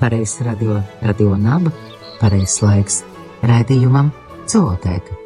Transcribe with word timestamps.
pareizs 0.00 0.40
radio, 0.40 0.80
radio 1.02 1.36
naba, 1.40 1.72
pareizs 2.20 2.60
laiks 2.64 3.02
raidījumam 3.46 4.12
Zootēka. 4.50 5.22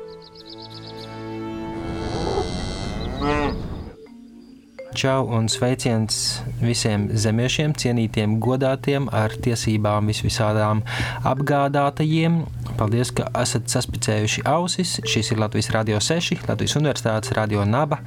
Čau 5.00 5.22
un 5.32 5.46
sveiciens 5.48 6.16
visiem 6.60 7.06
zemiešiem, 7.14 7.72
cienītiem, 7.78 8.34
godātiem, 8.42 9.06
ar 9.14 9.32
tiesībām 9.32 10.10
visvisādām 10.10 10.82
apgādātajiem. 11.30 12.42
Paldies, 12.80 13.10
ka 13.12 13.26
esat 13.36 13.68
saspicējuši 13.68 14.40
ausis. 14.48 14.94
Šis 15.04 15.34
ir 15.34 15.40
Latvijas 15.42 15.68
Rādio 15.74 15.98
6, 16.00 16.46
Latvijas 16.48 16.78
Universitātes 16.78 17.34
Radio 17.36 17.66
Naba. 17.68 17.98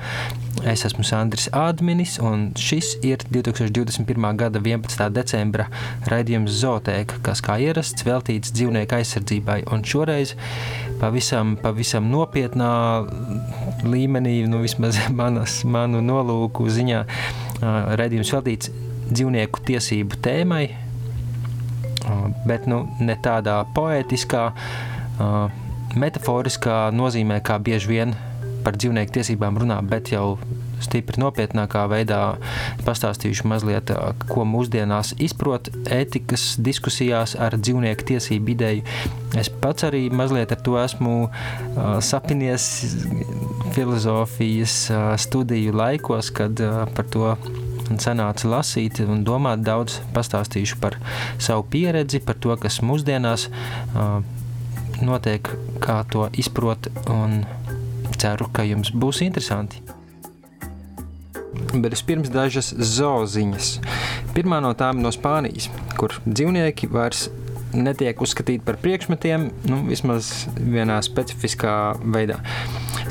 Es 0.66 0.82
esmu 0.88 1.06
Sandrs 1.06 1.46
Ādminis, 1.54 2.16
un 2.18 2.48
šis 2.58 2.96
ir 3.06 3.22
2021. 3.30 4.26
gada 4.40 4.58
11. 4.58 5.04
decembra 5.14 5.68
raidījums 6.10 6.58
Zootēka, 6.64 7.20
kas 7.22 7.44
kā 7.46 7.60
ierasts 7.62 8.02
veltīts 8.08 8.50
dzīvnieku 8.58 8.98
aizsardzībai. 8.98 9.60
Un 9.70 9.86
šoreiz 9.86 10.34
pavisam, 11.04 11.54
pavisam 11.62 12.10
nopietnā 12.10 12.74
līmenī, 13.86 14.40
nu 14.50 14.64
vismaz 14.66 14.98
manas, 15.22 15.62
manu 15.70 16.02
nolūku 16.02 16.66
ziņā 16.74 17.06
raidījums 18.02 18.34
veltīts 18.34 18.74
dzīvnieku 19.14 19.68
tiesību 19.70 20.18
tēmai, 20.26 20.66
bet 22.48 22.68
nu, 22.68 22.84
ne 23.00 23.16
tādā 23.24 23.62
poētiskā, 23.76 24.44
metaforiskā 26.00 26.78
nozīmē, 26.96 27.40
kā 27.46 27.60
bieži 27.64 27.92
vien 27.92 28.16
par 28.64 28.78
dzīvnieku 28.80 29.20
tiesībām 29.20 29.60
runā, 29.62 29.80
bet 29.86 30.14
jau 30.14 30.38
stipri 30.84 31.22
nopietnākā 31.22 31.86
veidā 31.92 32.20
pastāstījuši 32.84 33.48
mazliet, 33.48 33.92
ko 34.30 34.46
mūsdienās 34.48 35.14
izprot 35.24 35.70
ētikas 35.92 36.54
diskusijās 36.64 37.38
ar 37.40 37.58
dzīvnieku 37.60 38.08
tiesību 38.14 38.56
ideju. 38.56 38.86
Es 39.40 39.50
pats 39.64 39.88
arī 39.88 40.06
mazliet 40.14 40.54
ar 40.54 40.62
to 40.66 40.78
esmu 40.82 41.16
uh, 41.26 41.98
sapinies 42.04 42.68
filozofijas 43.76 44.78
uh, 44.92 45.14
studiju 45.20 45.76
laikos, 45.78 46.34
kad 46.36 46.60
uh, 46.64 46.84
par 46.96 47.10
to 47.16 47.36
sanāca 48.02 48.50
lasīt 48.50 49.02
un 49.06 49.24
domāt 49.28 49.64
daudz, 49.66 50.00
pastāstīšu 50.16 50.80
par 50.84 51.00
savu 51.42 51.66
pieredzi, 51.70 52.22
par 52.24 52.40
to, 52.40 52.56
kas 52.60 52.82
mūsdienās 52.86 53.50
notiek, 55.04 55.50
kā 55.84 56.04
to 56.12 56.30
izprot 56.40 56.92
un 57.12 57.44
ceru, 58.18 58.48
ka 58.54 58.66
jums 58.68 58.94
būs 58.96 59.24
interesanti 59.26 59.84
bet 61.74 61.94
vispirms 61.94 62.32
dažas 62.34 62.72
zooziņas. 62.74 63.78
Pirmā 64.34 64.60
no 64.64 64.74
tām 64.78 65.02
no 65.04 65.12
Spānijas, 65.14 65.70
kur 65.98 66.16
dzīvnieki 66.26 66.90
vairs 66.94 67.28
netiek 67.74 68.20
uzskatīti 68.22 68.64
par 68.66 68.78
priekšmetiem, 68.82 69.48
nu, 69.70 69.82
vismaz 69.90 70.46
vienā 70.58 71.00
specifiskā 71.06 71.96
veidā. 72.04 72.40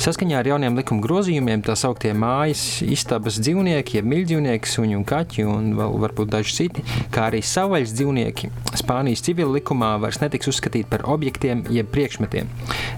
Saskaņā 0.02 0.40
ar 0.40 0.48
jauniem 0.50 0.74
likuma 0.74 0.98
grozījumiem 1.04 1.60
tā 1.62 1.76
sauktie 1.78 2.10
mājas 2.18 2.80
istabas 2.82 3.36
dzīvnieki, 3.38 4.00
jeb 4.00 4.08
mīļdzīvnieki, 4.10 4.70
suņi 4.72 4.96
un 4.98 5.04
kaķi, 5.06 5.44
un 5.46 5.68
vēl 5.78 5.94
varbūt 6.02 6.32
daži 6.32 6.56
citi, 6.56 6.82
kā 7.14 7.28
arī 7.28 7.38
savvaļas 7.46 7.92
dzīvnieki, 7.94 8.50
Spānijas 8.82 9.22
civila 9.22 9.52
likumā 9.60 9.92
vairs 10.02 10.18
netiks 10.18 10.48
uzskatīti 10.50 10.88
par 10.90 11.04
objektiem 11.12 11.62
jeb 11.70 11.90
priekšmetiem. 11.94 12.48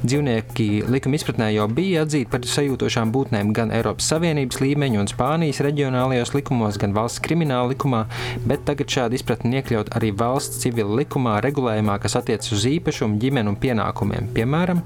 Dzīvnieki 0.00 0.68
likuma 0.88 1.18
izpratnē 1.18 1.50
jau 1.52 1.66
bija 1.68 2.06
atzīti 2.06 2.30
par 2.32 2.46
sajūtošām 2.48 3.12
būtnēm 3.12 3.52
gan 3.56 3.74
Eiropas 3.74 4.08
Savienības 4.08 4.62
līmeņa 4.62 5.02
un 5.02 5.10
Spānijas 5.10 5.60
reģionālajos 5.66 6.32
likumos, 6.38 6.78
gan 6.80 6.96
valsts 6.96 7.20
krimināla 7.26 7.74
likumā, 7.74 8.04
bet 8.48 8.64
tagad 8.70 8.88
šāda 8.96 9.18
izpratne 9.18 9.58
iekļaut 9.58 9.92
arī 9.98 10.14
valsts 10.16 10.62
civila 10.64 11.02
likumā 11.02 11.36
regulējumā, 11.44 11.98
kas 12.00 12.16
attiecas 12.22 12.54
uz 12.54 12.64
īpašumu, 12.70 13.20
ģimeni 13.20 13.52
un 13.52 13.60
pienākumiem. 13.60 14.32
Piemēram, 14.38 14.80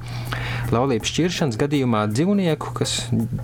laulības 0.74 1.12
šķiršanas 1.12 1.60
gadījumā 1.60 2.07
dzīvnieku, 2.12 2.72
kas 2.76 2.94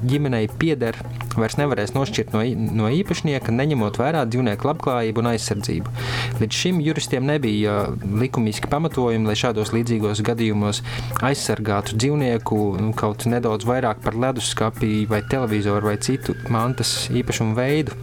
ģimenei 0.04 0.48
pieder, 0.60 0.96
vairs 1.38 1.56
nevarēs 1.60 1.94
nošķirt 1.96 2.34
no, 2.34 2.42
no 2.78 2.90
īpašnieka, 2.92 3.54
neņemot 3.54 3.98
vērā 4.00 4.24
dzīvnieku 4.30 4.70
labklājību 4.70 5.22
un 5.22 5.30
aizsardzību. 5.32 5.94
Līdz 6.40 6.60
šim 6.60 6.80
juristiem 6.84 7.26
nebija 7.28 7.76
likumiski 8.22 8.70
pamatojumi, 8.72 9.28
lai 9.30 9.36
šādos 9.38 9.74
līdzīgos 9.76 10.24
gadījumos 10.26 10.82
aizsargātu 11.24 11.98
dzīvnieku 11.98 12.60
nu, 12.80 12.94
kaut 12.98 13.26
nedaudz 13.30 13.68
vairāk 13.68 14.02
par 14.04 14.18
leduskapi 14.26 15.04
vai 15.10 15.22
televizoru 15.30 15.92
vai 15.92 15.98
citu 16.02 16.36
mantas 16.52 17.04
īpašumu 17.14 17.56
veidu 17.58 17.96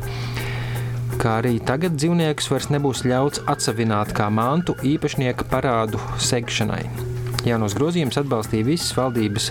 kā 1.21 1.37
arī 1.37 1.59
tagad 1.61 1.93
dzīvniekus 1.99 2.47
vairs 2.49 2.69
nebūs 2.73 3.03
ļauts 3.05 3.43
atsevināt 3.51 4.13
kā 4.17 4.25
mantu 4.33 4.73
īpašnieka 4.87 5.45
parādu 5.51 6.01
segšanai. 6.17 6.85
Jaunos 7.45 7.73
grozījumus 7.77 8.19
atbalstīja 8.21 8.67
visas 8.67 8.93
valdības 8.97 9.47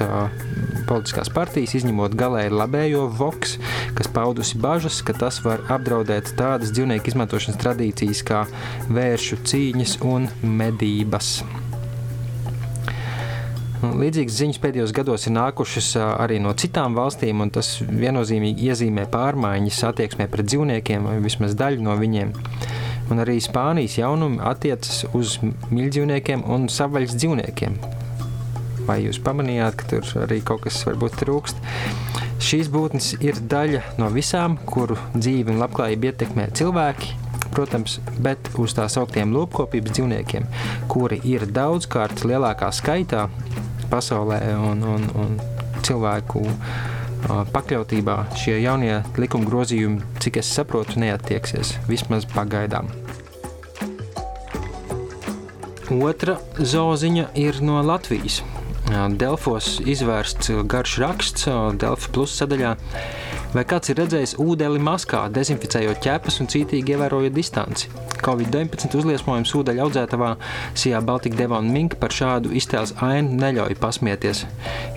politiskās 0.90 1.30
partijas, 1.30 1.76
izņemot 1.78 2.16
galēji 2.18 2.50
labējo 2.54 3.06
Vox, 3.14 3.56
kas 3.98 4.10
paudusi 4.10 4.58
bažas, 4.58 5.00
ka 5.06 5.14
tas 5.14 5.38
var 5.44 5.62
apdraudēt 5.70 6.34
tādas 6.38 6.74
dzīvnieku 6.74 7.12
izmantošanas 7.12 7.60
tradīcijas 7.62 8.22
kā 8.26 8.44
vēršu 8.90 9.38
cīņas 9.46 10.00
un 10.10 10.26
medības. 10.42 11.38
Līdzīgas 13.80 14.36
ziņas 14.36 14.58
pēdējos 14.60 14.90
gados 14.92 15.22
ir 15.24 15.32
nākušas 15.38 15.94
arī 16.02 16.36
no 16.42 16.52
citām 16.52 16.98
valstīm, 16.98 17.40
un 17.40 17.52
tas 17.54 17.78
viennozīmīgi 17.80 18.68
iezīmē 18.68 19.06
pārmaiņas 19.14 19.80
attieksmē 19.88 20.26
pret 20.28 20.50
dzīvniekiem, 20.50 21.08
vai 21.08 21.16
vismaz 21.24 21.56
daļu 21.56 21.86
no 21.86 21.96
viņiem. 21.96 22.34
Un 23.10 23.24
arī 23.24 23.38
Spānijas 23.42 23.96
jaunumi 24.02 24.42
attiecas 24.44 25.06
uz 25.16 25.38
mīļdzīvniekiem 25.72 26.44
un 26.44 26.68
savvaļas 26.70 27.16
dzīvniekiem 27.16 27.80
vai 28.90 29.00
jūs 29.04 29.20
pamanījāt, 29.22 29.78
ka 29.78 29.88
tur 29.94 30.10
arī 30.24 30.40
kaut 30.44 30.66
kas 30.66 30.82
varbūt 30.88 31.20
trūkst. 31.22 31.64
Šīs 32.42 32.70
būtnes 32.72 33.14
ir 33.22 33.38
daļa 33.52 33.82
no 34.00 34.10
visām, 34.12 34.58
kuru 34.66 34.98
dzīvi 35.14 35.54
un 35.54 35.60
labklājību 35.62 36.10
ietekmē 36.10 36.48
cilvēki, 36.58 37.14
protams, 37.54 37.98
bet 38.22 38.50
uz 38.60 38.74
tā 38.76 38.86
sauktiem 38.90 39.34
lopkopības 39.34 39.96
dzīvniekiem, 39.96 40.46
kuri 40.90 41.20
ir 41.28 41.46
daudzkārt 41.50 42.24
lielākā 42.26 42.70
skaitā 42.74 43.28
pasaulē 43.90 44.40
un, 44.70 44.84
un, 44.94 45.06
un 45.18 45.36
cilvēku 45.86 46.44
pakļautībā 47.54 48.16
šie 48.40 48.56
jaunie 48.62 49.00
likuma 49.20 49.48
grozījumi, 49.48 50.00
cik 50.22 50.40
es 50.40 50.52
saprotu, 50.56 51.00
neattieksies 51.02 51.76
vismaz 51.90 52.26
pagaidām. 52.30 52.88
Otra 55.90 56.38
zooziņa 56.56 57.32
ir 57.34 57.60
no 57.66 57.80
Latvijas. 57.82 58.40
Delfos 59.20 59.76
izvērsts 59.86 60.50
garš 60.70 60.96
raksts 61.02 61.46
Delfa 61.80 62.12
plus 62.14 62.34
sadaļā. 62.40 62.74
Vai 63.50 63.64
kāds 63.66 63.90
ir 63.90 63.98
redzējis 63.98 64.36
ūdeni 64.38 64.78
maskā, 64.86 65.24
dezinficējot 65.34 65.98
ķepas 66.04 66.36
un 66.38 66.46
cītīgi 66.52 66.94
ievērojot 66.94 67.34
distanci? 67.34 67.88
Covid-19 68.20 68.94
uzliesmojums 69.00 69.50
ūdeņa 69.56 69.82
audzētavā 69.86 70.28
Sijā 70.78 71.00
Baltika 71.02 71.40
Devona 71.40 71.72
Minka 71.72 71.98
par 71.98 72.14
šādu 72.14 72.52
iztēles 72.54 72.92
ainu 73.02 73.34
neļauj 73.40 73.74
pasmieties, 73.80 74.44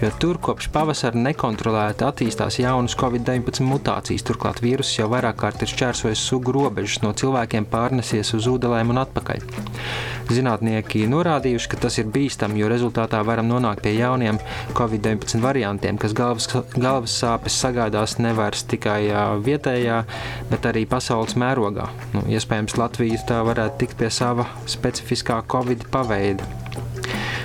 jo 0.01 0.11
tur 0.21 0.37
kopš 0.43 0.67
pavasara 0.75 1.17
nekontrolēti 1.29 2.05
attīstās 2.05 2.59
jaunas 2.61 2.97
Covid-19 2.99 3.65
mutācijas. 3.65 4.25
Turklāt 4.27 4.61
vīruss 4.61 4.99
jau 4.99 5.09
vairāk 5.09 5.39
kārt 5.41 5.63
ir 5.63 5.71
šķērsojis 5.71 6.25
sugu 6.27 6.53
robežas, 6.53 7.01
no 7.01 7.15
cilvēkiem 7.17 7.65
pārnesies 7.71 8.35
uz 8.37 8.49
ūdeņiem 8.51 8.93
un 8.93 9.01
atpakaļ. 9.05 9.47
Zinātnieki 10.33 11.03
norādījuši, 11.11 11.69
ka 11.71 11.81
tas 11.87 11.97
ir 11.99 12.07
bīstami, 12.13 12.61
jo 12.61 12.69
rezultātā 12.71 13.19
varam 13.25 13.49
nonākt 13.49 13.83
pie 13.83 13.95
jauniem 13.97 14.39
Covid-19 14.77 15.41
variantiem, 15.43 15.99
kas 15.99 16.15
galvas, 16.17 16.47
galvas 16.75 17.17
sāpes 17.23 17.57
sagādās 17.59 18.17
nevairs 18.43 18.65
tikai 18.67 19.07
vietējā, 19.43 20.03
bet 20.51 20.65
arī 20.67 20.85
pasaules 20.89 21.37
mērogā. 21.39 21.87
Nu, 22.13 22.25
iespējams, 22.27 22.75
Latvija 22.77 23.21
tā 23.27 23.39
varētu 23.45 23.79
tikt 23.79 23.97
pie 23.97 24.09
sava 24.11 24.47
specifiskā 24.67 25.43
Covid 25.47 25.87
paveida. 25.91 26.43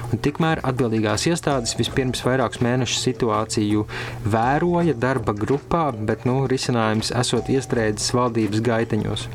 Un 0.08 0.18
tikmēr 0.24 0.62
atbildīgās 0.64 1.26
iestādes 1.28 1.76
vispirms 1.76 2.22
vairākus 2.24 2.62
mēnešus 2.64 3.02
situāciju 3.04 3.84
vēroja 4.24 4.94
darba 4.96 5.34
grupā, 5.36 5.92
bet 5.92 6.24
nu, 6.24 6.46
risinājums 6.48 7.12
esot 7.12 7.50
iestrēdzis 7.52 8.14
valdības 8.16 8.64
gaiteņos. 8.64 9.28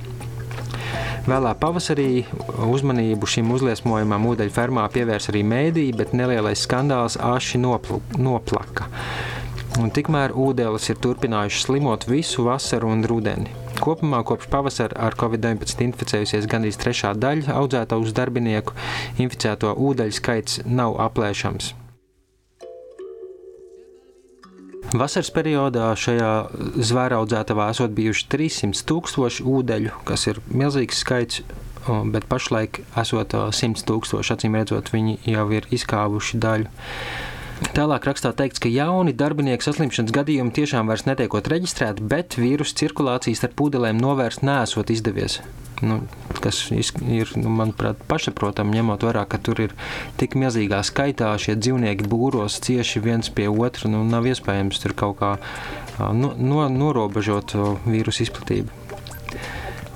Vēlā 1.23 1.53
pavasarī 1.55 2.25
uzmanību 2.67 3.29
šim 3.29 3.53
uzliesmojumam 3.55 4.25
ūdeņu 4.33 4.51
fermā 4.51 4.89
pievērs 4.91 5.29
arī 5.31 5.45
mēdī, 5.47 5.85
bet 5.95 6.11
nelielais 6.17 6.65
skandāls 6.65 7.15
āši 7.21 7.61
nopl 7.63 8.01
noplaka. 8.17 8.89
Un 9.81 9.89
tikmēr 9.89 10.35
ūdeņas 10.37 10.91
ir 10.91 10.99
turpinājušas 11.01 11.63
slimot 11.65 12.03
visu 12.05 12.43
vasaru 12.45 12.91
un 12.93 12.99
rudeni. 13.09 13.49
Kopumā 13.81 14.19
kopš 14.27 14.45
pavasara 14.51 14.99
ar 15.07 15.17
covid-19 15.17 15.81
inficējusies 15.87 16.45
gandrīz 16.51 16.77
trešā 16.77 17.15
daļa 17.17 17.55
audzēto 17.57 17.97
uz 18.03 18.13
darbinieku, 18.13 18.75
inficēto 19.17 19.73
ūdeņu 19.73 20.19
skaits 20.19 20.61
nav 20.69 20.99
aplēšams. 21.07 21.73
Vasaras 24.93 25.33
periodā 25.33 25.89
šajā 25.97 26.31
zvēraudzētavā 26.77 27.71
esot 27.73 27.95
bijuši 27.97 28.27
300 28.29 28.85
tūkstoši 28.91 29.45
ūdeļu, 29.49 29.97
kas 30.05 30.29
ir 30.29 30.41
milzīgs 30.53 31.01
skaits. 31.01 31.41
bet 31.83 32.23
pašlaik 32.31 32.77
esot 32.95 33.33
100 33.33 33.83
tūkstoši, 33.83 34.33
acīm 34.37 34.53
redzot, 34.55 34.93
viņi 34.93 35.17
jau 35.27 35.49
ir 35.51 35.65
izkāvuši 35.67 36.37
daļu. 36.39 36.69
Tālāk 37.73 38.05
rakstā 38.09 38.33
teikts, 38.37 38.61
ka 38.61 38.69
jauni 38.69 39.13
darbinieku 39.17 39.65
saslimšanas 39.65 40.13
gadījumi 40.13 40.53
tiešām 40.53 40.89
vairs 40.89 41.05
netiekot 41.07 41.47
reģistrēti, 41.51 42.05
bet 42.09 42.37
vīrusu 42.37 42.75
cirkulācijas 42.81 43.41
starp 43.41 43.55
pūdelēm 43.61 44.01
novērst 44.01 44.43
nesot 44.45 44.91
izdevies. 44.93 45.39
Nu, 45.83 45.99
kas 46.43 46.59
ir, 46.71 47.31
nu, 47.39 47.51
manuprāt, 47.51 47.99
pašsaprotami, 48.07 48.77
ņemot 48.77 49.03
vērā, 49.03 49.25
ka 49.29 49.39
tur 49.43 49.59
ir 49.65 49.73
tik 50.19 50.37
milzīgā 50.39 50.79
skaitā 50.85 51.33
šie 51.41 51.57
dzīvnieki 51.59 52.07
būros 52.11 52.59
cieši 52.63 53.01
viens 53.03 53.31
pie 53.33 53.49
otra. 53.51 53.91
Nu, 53.91 54.03
nav 54.07 54.27
iespējams 54.29 54.79
tur 54.83 54.95
kaut 54.97 55.19
kā 55.19 55.33
no, 55.99 56.33
no, 56.37 56.63
norobežot 56.71 57.57
vīrusu 57.87 58.27
izplatību. 58.27 58.83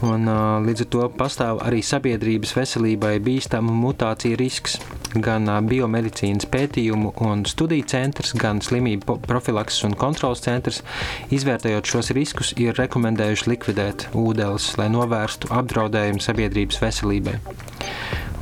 Un, 0.05 0.29
līdz 0.61 0.83
ar 0.83 0.89
to 0.94 1.05
pastāv 1.17 1.59
arī 1.65 1.79
sabiedrības 1.81 2.51
veselībai 2.53 3.15
bīstama 3.23 3.73
mutācija 3.73 4.38
risks. 4.38 4.75
Gan 5.17 5.49
biomedicīnas 5.65 6.45
pētījumu 6.53 7.15
un 7.25 7.41
studiju 7.49 7.88
centrs, 7.89 8.35
gan 8.38 8.61
slimību 8.61 9.17
profilakses 9.25 9.88
un 9.88 9.97
kontrolas 9.97 10.44
centrs, 10.45 10.83
izvērtējot 11.33 11.89
šos 11.89 12.13
riskus, 12.13 12.53
ir 12.61 12.77
rekomendējuši 12.77 13.49
likvidēt 13.55 14.07
ūdeles, 14.13 14.75
lai 14.77 14.91
novērstu 14.94 15.49
apdraudējumu 15.57 16.21
sabiedrības 16.21 16.81
veselībai. 16.83 17.39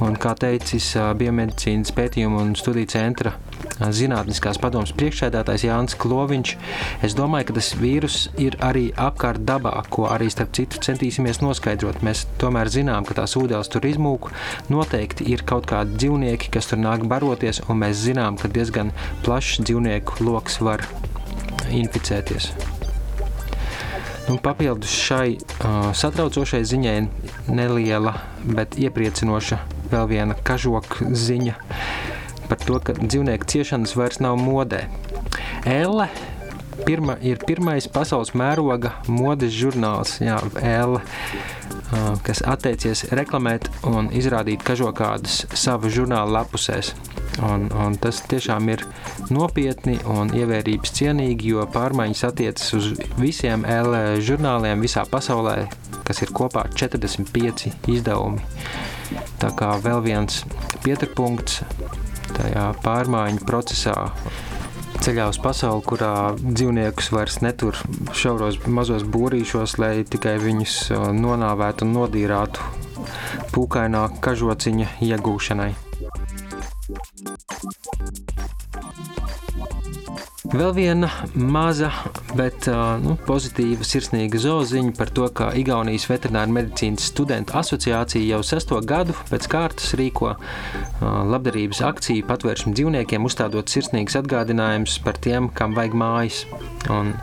Un, 0.03 0.19
kā 0.19 0.35
teicis 0.35 0.91
Biomedicīnas 1.15 1.95
pētījumu 1.95 2.41
un 2.43 2.55
studiju 2.59 2.91
centra 2.91 3.37
zinātniskās 3.79 4.59
padomas 4.61 4.93
priekšsēdētājs 4.95 5.65
Jānis 5.67 5.97
Kloviņš, 5.99 6.53
es 7.05 7.15
domāju, 7.17 7.49
ka 7.49 7.57
tas 7.57 7.71
vīrus 7.79 8.19
ir 8.41 8.55
arī 8.63 8.87
apkārt 8.95 9.43
dabā, 9.47 9.73
ko 9.91 10.07
arī 10.11 10.29
starp 10.31 10.53
citu 10.55 10.79
centīsimies 10.85 11.41
noskaidrot. 11.43 12.01
Mēs 12.05 12.25
tomēr 12.41 12.71
zinām, 12.71 13.07
ka 13.07 13.17
tās 13.19 13.35
ūdens 13.39 13.71
tur 13.71 13.87
izmūk. 13.87 14.31
Noteikti 14.71 15.27
ir 15.33 15.43
kaut 15.47 15.67
kādi 15.71 15.99
dzīvnieki, 15.99 16.53
kas 16.55 16.71
tur 16.71 16.79
nāk 16.81 17.03
baroties, 17.09 17.61
un 17.67 17.83
mēs 17.83 17.99
zinām, 18.05 18.39
ka 18.39 18.51
diezgan 18.51 18.93
plašs 19.27 19.61
dzīvnieku 19.65 20.23
lokus 20.23 20.61
var 20.63 20.85
inficēties. 21.73 22.53
Nu, 24.25 24.39
papildus 24.41 24.89
šai 24.89 25.35
uh, 25.37 25.91
satraucošai 25.93 26.63
ziņai 26.65 26.95
neliela, 27.53 28.15
bet 28.41 28.73
iepriecinoša 28.81 29.59
vēl 29.91 30.09
viena 30.09 30.37
kažoka 30.47 31.11
ziņa 31.13 31.59
par 32.49 32.61
to, 32.63 32.79
ka 32.79 32.95
dzīvnieku 32.99 33.49
ciešanas 33.51 33.95
vairs 33.97 34.21
nav 34.23 34.39
modē. 34.41 34.85
Elle 35.65 36.09
pirma, 36.85 37.15
ir 37.23 37.39
pirmais 37.47 37.87
pasaules 37.91 38.33
mēroga 38.37 38.95
modes 39.07 39.53
žurnāls, 39.55 40.17
jā, 40.23 40.37
Elle, 40.61 41.01
kas 42.25 42.41
atteicies 42.45 43.05
reklamēt 43.15 43.69
un 43.87 44.09
izrādīt 44.15 44.63
kažokādus 44.65 45.45
savu 45.55 45.91
žurnālu 45.93 46.35
lapusēs. 46.35 46.93
Un, 47.43 47.67
un 47.75 47.97
tas 47.99 48.21
tiešām 48.29 48.69
ir 48.71 48.85
nopietni 49.33 49.97
un 50.07 50.31
ievērības 50.35 50.93
cienīgi, 50.95 51.51
jo 51.51 51.65
pārmaiņas 51.73 52.23
attiecas 52.29 52.73
uz 52.77 52.91
visiem 53.19 53.65
L 53.67 53.97
žurnāliem 54.23 54.83
visā 54.83 55.03
pasaulē, 55.09 55.65
kas 56.07 56.23
ir 56.23 56.31
kopā 56.35 56.67
45 56.75 57.73
izdevumi. 57.91 58.43
Tā 59.41 59.51
kā 59.57 59.75
vēl 59.83 60.01
viens 60.05 60.43
pieturpunkts 60.85 61.61
tajā 62.37 62.65
pārmaiņu 62.85 63.45
procesā. 63.47 63.95
Ceļā 65.05 65.27
uz 65.29 65.37
pasauli, 65.43 65.83
kurā 65.85 66.13
dzīvniekus 66.39 67.11
vairs 67.13 67.41
netur 67.43 67.77
šauros 68.15 68.61
mazos 68.65 69.03
būrīšos, 69.15 69.77
lai 69.81 69.93
tikai 70.07 70.37
viņus 70.41 70.77
nonāvētu 71.19 71.85
un 71.85 71.93
nodīrātu 71.99 72.63
pūkainā 73.53 74.07
kažociņa 74.25 74.95
iegūšanai. 75.05 75.73
Vēl 80.45 80.73
viena 80.75 81.07
maza, 81.33 81.87
bet 82.37 82.67
nu, 83.01 83.15
pozitīva, 83.25 83.85
sirsnīga 83.87 84.37
zoziņa 84.41 84.93
par 84.97 85.09
to, 85.15 85.25
ka 85.33 85.47
Igaunijas 85.57 86.05
veterināra 86.09 86.53
medicīnas 86.53 87.07
studentu 87.09 87.55
asociācija 87.57 88.35
jau 88.35 88.41
sesto 88.45 88.77
gadu 88.85 89.15
pēc 89.31 89.47
kārtas 89.49 89.95
rīko 89.97 90.35
labdarības 91.01 91.81
akciju 91.89 92.27
patvērsmu 92.29 92.75
dzīvniekiem, 92.77 93.25
uzstādot 93.25 93.73
sirsnīgus 93.73 94.19
atgādinājumus 94.21 94.99
par 95.05 95.17
tiem, 95.17 95.49
kam 95.49 95.73
vajag 95.77 95.97
mājas. 95.97 96.43
Un, 96.93 97.15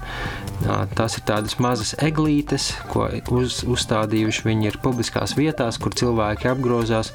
tās 0.96 1.16
ir 1.19 1.24
tādas 1.28 1.54
mazas 1.62 1.94
eglītes, 2.02 2.72
ko 2.90 3.06
uz, 3.34 3.60
uzstādījuši 3.69 4.46
viņi 4.48 4.70
ir 4.72 4.80
publiskās 4.82 5.36
vietās, 5.38 5.78
kur 5.82 5.94
cilvēki 5.98 6.50
apgrozās 6.50 7.12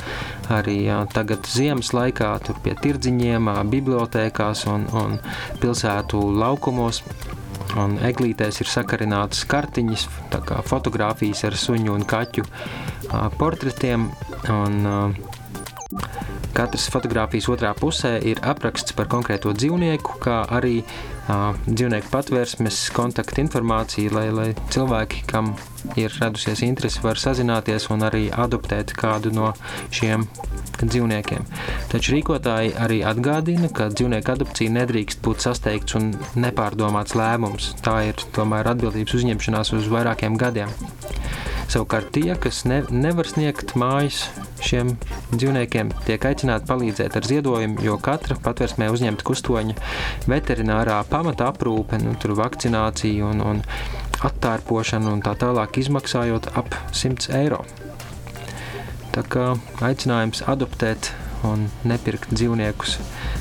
arī 0.54 0.78
jā, 0.86 1.02
tagad 1.12 1.48
ziemas 1.52 1.92
laikā, 1.96 2.32
tur 2.48 2.60
pie 2.64 2.78
tirdziņiem, 2.80 3.52
bibliotēkās 3.72 4.64
un, 4.72 4.88
un 4.96 5.20
pilsētu 5.60 5.97
pilsētu 5.98 6.20
laukumos. 6.38 7.02
Un 7.78 7.98
eglītēs 8.00 8.62
ir 8.62 8.70
sakarinātas 8.70 9.46
kartiņas, 9.46 10.08
kā 10.32 10.62
fotografijas 10.66 11.44
ar 11.44 11.56
suņu 11.56 11.94
un 11.94 12.06
kaķu 12.06 12.46
portretiem. 13.38 14.12
Un, 14.50 15.16
Katras 16.58 16.88
fotografijas 16.90 17.48
otrā 17.54 17.70
pusē 17.78 18.18
ir 18.26 18.40
apraksts 18.42 18.96
par 18.98 19.08
konkrēto 19.08 19.54
dzīvnieku, 19.54 20.18
kā 20.20 20.40
arī 20.58 20.82
uh, 20.82 21.54
dzīvnieku 21.68 22.10
patvērsmes 22.12 22.80
kontakta 22.96 23.44
informācija, 23.44 24.12
lai, 24.12 24.26
lai 24.34 24.48
cilvēki, 24.74 25.22
kam 25.30 25.54
ir 25.96 26.12
radusies 26.20 26.64
interese, 26.66 27.04
var 27.06 27.22
sazināties 27.22 27.88
un 27.94 28.04
arī 28.10 28.26
adoptēt 28.34 28.96
kādu 28.98 29.32
no 29.38 29.54
šiem 29.94 30.26
dzīvniekiem. 30.84 31.46
Taču 31.92 32.16
rīkotāji 32.16 32.76
arī 32.78 33.02
atgādina, 33.08 33.72
ka 33.74 33.90
dzīvnieku 33.94 34.34
adopcija 34.36 34.76
nedrīkst 34.78 35.24
būt 35.26 35.48
sasteigts 35.48 35.98
un 35.98 36.12
nepārdomāts 36.38 37.18
lēmums. 37.18 37.74
Tā 37.86 38.00
ir 38.12 38.28
tomēr 38.38 38.70
atbildības 38.74 39.18
uzņemšanās 39.20 39.74
uz 39.78 39.90
vairākiem 39.92 40.38
gadiem. 40.40 40.74
Savukārt 41.68 42.14
tie, 42.16 42.32
kas 42.40 42.62
ne, 42.64 42.80
nevar 42.96 43.28
sniegt 43.28 43.74
mājas 43.76 44.22
šiem 44.64 44.94
dzīvniekiem, 45.34 45.92
tiek 46.08 46.28
aicināti 46.30 46.70
palīdzēt 46.70 47.18
ar 47.20 47.28
ziedojumu, 47.28 47.84
jo 47.84 47.98
katra 48.00 48.38
patversmē 48.40 48.88
uzņemta 48.94 49.26
kustoņa 49.28 49.76
veterinārā 50.32 51.02
pamata 51.12 51.50
aprūpe, 51.52 52.00
nu, 52.00 52.16
vakcinācija 52.40 53.34
un, 53.34 53.44
un 53.44 53.60
attārpošana 54.28 55.12
un 55.12 55.26
tā 55.26 55.36
tālāk 55.40 55.82
izmaksājot 55.84 56.54
ap 56.56 56.72
100 56.96 57.36
eiro. 57.42 57.66
Tā 59.18 59.24
kā 59.34 59.44
aicinājums 59.82 60.44
adoptēt 60.46 61.08
un 61.50 61.64
nepirkt 61.90 62.30
dzīvniekus 62.38 63.00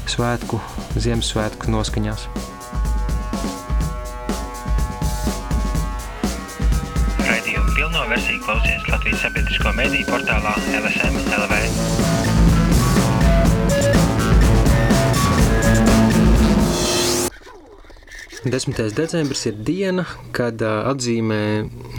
svētku, 0.08 0.56
Ziemassvētku 0.96 1.68
noskaņās. 1.68 2.24
Raidījumu 7.28 7.76
pilno 7.76 8.08
versiju 8.08 8.40
klausies 8.48 8.88
Latvijas 8.88 9.26
sabiedrisko 9.26 9.76
mediju 9.76 10.08
portālā 10.08 10.56
LSM 10.80 11.20
LV. 11.44 12.15
10. 18.46 18.94
decembris 18.94 19.40
ir 19.50 19.56
diena, 19.66 20.04
kad 20.30 20.60
atzīmē, 20.62 21.40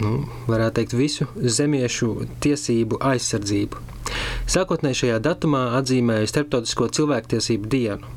nu, 0.00 0.12
varētu 0.48 0.78
teikt, 0.78 0.94
visu 0.96 1.26
zemiešu 1.36 2.08
tiesību 2.40 3.02
aizsardzību. 3.04 3.82
Sākotnēji 4.48 5.02
šajā 5.02 5.18
datumā 5.26 5.60
atzīmēja 5.76 6.30
Starptautisko 6.30 6.88
cilvēktiesību 6.96 7.68
dienu. 7.74 8.14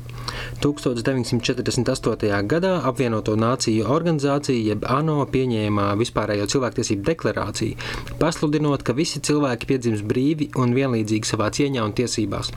1948. 0.64 2.30
gadā 2.48 2.72
apvienoto 2.88 3.34
nāciju 3.36 3.84
organizācija 3.92 4.64
jeb 4.72 4.86
ANO 4.88 5.26
pieņēma 5.28 5.90
vispārējo 6.00 6.48
cilvēktiesību 6.54 7.04
deklarāciju, 7.10 7.76
pasludinot, 8.22 8.80
ka 8.86 8.96
visi 8.96 9.20
cilvēki 9.20 9.68
piedzimst 9.74 10.08
brīvi 10.08 10.48
un 10.56 10.72
vienlīdzīgi 10.78 11.34
savā 11.34 11.52
cieņā 11.52 11.84
un 11.84 11.92
tiesībās. 12.00 12.54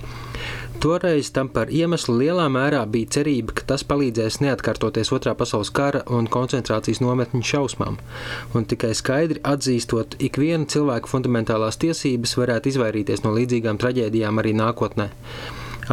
Toreiz 0.86 1.32
tam 1.34 1.48
par 1.50 1.72
iemeslu 1.74 2.14
lielā 2.20 2.44
mērā 2.54 2.84
bija 2.94 3.16
cerība, 3.16 3.56
ka 3.58 3.64
tas 3.72 3.82
palīdzēs 3.90 4.36
neatkārtoties 4.44 5.10
Otrā 5.18 5.32
pasaules 5.34 5.72
kara 5.74 6.04
un 6.14 6.28
koncentrācijas 6.30 7.02
nometņu 7.02 7.42
šausmām, 7.50 7.98
un 8.54 8.68
tikai 8.70 8.92
skaidri 8.94 9.42
atzīstot 9.42 10.14
ikviena 10.28 10.70
cilvēka 10.70 11.10
fundamentālās 11.10 11.82
tiesības 11.82 12.36
varētu 12.38 12.70
izvairīties 12.70 13.26
no 13.26 13.34
līdzīgām 13.34 13.82
traģēdijām 13.82 14.44
arī 14.44 14.54
nākotnē. 14.62 15.10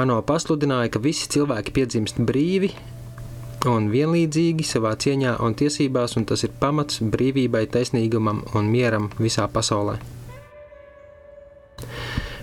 ANO 0.02 0.18
pasludināja, 0.28 0.92
ka 0.92 1.00
visi 1.08 1.30
cilvēki 1.38 1.72
piedzimst 1.78 2.20
brīvi 2.20 2.74
un 3.72 3.88
vienlīdzīgi 3.96 4.68
savā 4.74 4.92
cieņā 5.06 5.38
un 5.40 5.56
tiesībās, 5.56 6.18
un 6.20 6.28
tas 6.28 6.44
ir 6.44 6.52
pamats 6.60 7.00
brīvībai, 7.00 7.64
taisnīgumam 7.72 8.44
un 8.52 8.68
mieram 8.76 9.08
visā 9.16 9.48
pasaulē. 9.48 9.96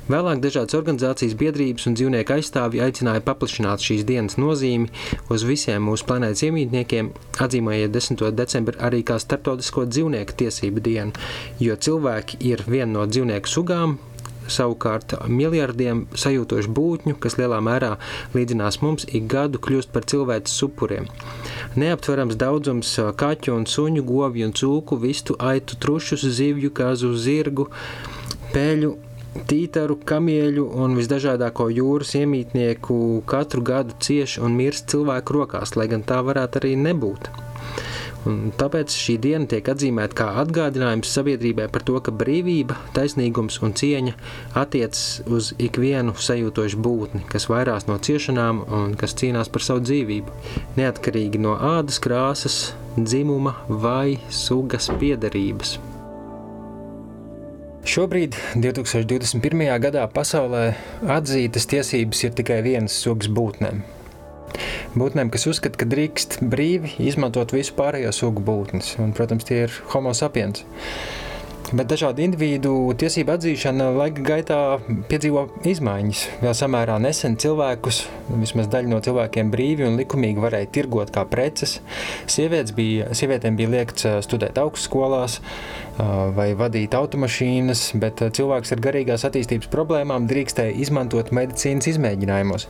Vēlāk 0.10 0.40
dažādas 0.42 0.74
organizācijas, 0.74 1.36
biedrības 1.38 1.84
un 1.86 1.94
dzīvnieku 1.94 2.34
aizstāvji 2.34 2.82
aicināja 2.82 3.22
paplašināt 3.22 3.84
šīs 3.86 4.08
dienas 4.10 4.40
nozīmi 4.42 4.88
uz 5.30 5.44
visiem 5.46 5.84
mūsu 5.86 6.08
planētas 6.10 6.42
iemītniekiem, 6.48 7.12
atzīmējot 7.46 7.94
10. 7.94 8.24
decembri 8.34 8.80
arī 8.82 9.04
kā 9.06 9.20
Startautisko 9.22 9.84
dzīvnieku 9.86 10.34
tiesību 10.40 10.82
dienu, 10.82 11.14
jo 11.62 11.78
cilvēki 11.78 12.40
ir 12.50 12.64
viena 12.66 12.96
no 12.96 13.04
dzīvnieku 13.06 13.52
sugām, 13.52 14.00
savukārt 14.50 15.14
miljardiem 15.30 16.08
sajūtošu 16.18 16.74
būtņu, 16.74 17.14
kas 17.22 17.38
lielā 17.38 17.60
mērā 17.62 17.92
līdzinās 18.34 18.80
mums, 18.82 19.06
ik 19.14 19.28
gadu 19.30 19.62
kļūst 19.62 19.92
par 19.94 20.08
cilvēces 20.10 20.64
upuriem. 20.66 21.06
Neaptverams 21.78 22.40
daudzums 22.40 22.96
kaķu 23.22 23.54
un 23.60 23.70
suņu, 23.70 24.02
govju 24.10 24.50
un 24.50 24.56
cūku, 24.58 24.98
vistu, 25.06 25.38
aitu, 25.38 25.78
trušus, 25.78 26.26
zivju, 26.40 26.74
kazu, 26.74 27.14
zirgu, 27.14 27.70
peļu 28.56 28.96
tītaru, 29.50 30.00
kamieļu 30.10 30.66
un 30.84 30.96
visdažādāko 31.00 31.70
jūras 31.74 32.16
iemītnieku 32.20 32.98
katru 33.30 33.64
gadu 33.66 33.98
cieši 34.02 34.42
un 34.46 34.58
mirst 34.58 34.90
cilvēku 34.94 35.40
rokās, 35.40 35.76
lai 35.78 35.90
gan 35.92 36.06
tā 36.08 36.22
varētu 36.26 36.62
arī 36.62 36.76
nebūt. 36.80 37.32
Un 38.28 38.50
tāpēc 38.60 38.92
šī 38.92 39.16
diena 39.24 39.48
tiek 39.48 39.70
atzīmēta 39.72 40.18
kā 40.20 40.26
atgādinājums 40.42 41.12
sabiedrībai 41.16 41.70
par 41.72 41.86
to, 41.88 41.96
ka 42.04 42.12
brīvība, 42.12 42.76
taisnīgums 42.96 43.62
un 43.64 43.74
cieņa 43.80 44.16
attiecas 44.60 45.06
uz 45.32 45.54
ikvienu 45.56 46.18
sajūtošu 46.20 46.82
būtni, 46.84 47.24
kas 47.32 47.48
vairās 47.52 47.88
no 47.88 47.96
ciešanām 47.96 48.66
un 48.68 48.98
kas 49.00 49.16
cīnās 49.22 49.52
par 49.54 49.64
savu 49.66 49.86
dzīvību, 49.88 50.36
neatkarīgi 50.80 51.42
no 51.46 51.56
ādas 51.78 52.02
krāsas, 52.04 52.60
dzimuma 53.00 53.56
vai 53.70 54.20
sugas 54.30 54.92
piedarības. 55.00 55.80
Šobrīd, 57.88 58.36
2021. 58.60 59.62
gadā, 59.80 60.02
pasaulē 60.12 60.74
atzītas 61.08 61.64
tiesības 61.72 62.26
ir 62.28 62.34
tikai 62.36 62.58
vienas 62.66 62.98
sugas 63.00 63.30
būtnēm. 63.32 63.80
Būtnēm, 65.00 65.30
kas 65.32 65.48
uzskata, 65.48 65.80
ka 65.80 65.88
drīkst 65.88 66.42
brīvi 66.52 66.92
izmantot 67.08 67.54
visu 67.56 67.78
pārējo 67.78 68.12
sugu 68.16 68.44
būtnes, 68.44 68.98
un, 69.00 69.14
protams, 69.16 69.48
tie 69.48 69.64
ir 69.68 69.78
homo 69.94 70.12
sapiens. 70.18 70.66
Bet 71.70 71.86
dažādu 71.86 72.24
individu 72.26 72.72
tiesību 72.98 73.36
atzīšana 73.36 73.92
laika 73.94 74.24
gaitā 74.26 74.58
piedzīvo 75.12 75.44
izmaiņas. 75.70 76.22
Vēl 76.42 76.56
samērā 76.58 76.96
nesen 77.04 77.36
cilvēkus, 77.38 78.00
vismaz 78.42 78.72
daļa 78.74 78.90
no 78.90 78.98
cilvēkiem, 79.06 79.52
brīvi 79.54 79.86
un 79.86 80.00
likumīgi 80.02 80.42
varēja 80.42 80.72
tirgot 80.80 81.14
kā 81.14 81.28
preces. 81.30 81.76
Sievietes 82.26 82.74
bija, 82.74 83.12
sievietēm 83.14 83.60
bija 83.60 83.74
liekts 83.76 84.08
studēt 84.26 84.58
augstskolās 84.58 85.38
vai 86.34 86.50
vadīt 86.58 86.98
automašīnas, 86.98 87.92
bet 88.02 88.26
cilvēks 88.40 88.74
ar 88.74 88.82
garīgās 88.90 89.28
attīstības 89.30 89.70
problēmām 89.70 90.26
drīkstēja 90.32 90.74
izmantot 90.88 91.30
medicīnas 91.38 91.92
izmēģinājumos. 91.94 92.66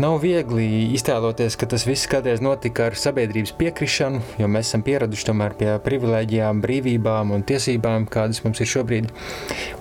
Nav 0.00 0.22
viegli 0.22 0.94
iztēloties, 0.96 1.52
ka 1.60 1.66
tas 1.68 1.82
viss 1.84 2.08
kādreiz 2.08 2.40
notika 2.40 2.86
ar 2.88 2.94
sabiedrības 2.96 3.50
piekrišanu, 3.58 4.22
jo 4.40 4.46
mēs 4.48 4.70
esam 4.70 4.80
pieraduši 4.86 5.26
tomēr 5.28 5.52
pie 5.58 5.74
privilēģijām, 5.84 6.62
brīvībām 6.64 7.34
un 7.36 7.44
tiesībām, 7.44 8.06
kādas 8.08 8.40
mums 8.40 8.62
ir 8.64 8.70
šobrīd. 8.72 9.10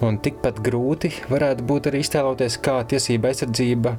Un 0.04 0.18
tikpat 0.20 0.60
grūti 0.66 1.14
varētu 1.32 1.64
būt 1.70 1.88
arī 1.88 2.02
iztēloties, 2.04 2.58
kā 2.60 2.82
tiesība 2.92 3.32
aizsardzība 3.32 3.94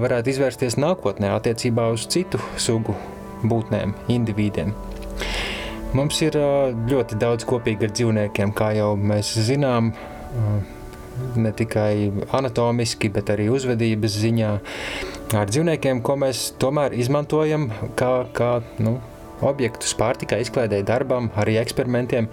varētu 0.00 0.32
izvērsties 0.32 0.78
nākotnē 0.80 1.34
attiecībā 1.36 1.90
uz 1.92 2.06
citu 2.08 2.40
sugu 2.56 2.96
būtnēm, 3.44 3.92
individiem. 4.16 4.72
Mums 5.92 6.22
ir 6.24 6.40
ļoti 6.88 7.20
daudz 7.20 7.44
kopīgi 7.44 7.90
ar 7.90 7.92
dzīvniekiem, 7.92 8.56
kā 8.56 8.72
jau 8.78 8.94
mēs 8.96 9.36
zinām 9.44 9.92
ne 11.36 11.52
tikai 11.54 12.10
anatomiski, 12.34 13.10
bet 13.14 13.32
arī 13.34 13.48
uzvedības 13.54 14.20
ziņā. 14.24 14.52
Ar 15.34 15.50
dzīvniekiem, 15.50 16.04
ko 16.04 16.18
mēs 16.20 16.50
tomēr 16.62 16.94
izmantojam 16.98 17.70
kā, 17.98 18.12
kā 18.36 18.52
nu, 18.82 18.98
objektus 19.42 19.94
pārtikai, 19.98 20.40
izklaidēji 20.44 20.86
darbam, 20.88 21.28
arī 21.40 21.56
eksperimentiem. 21.60 22.28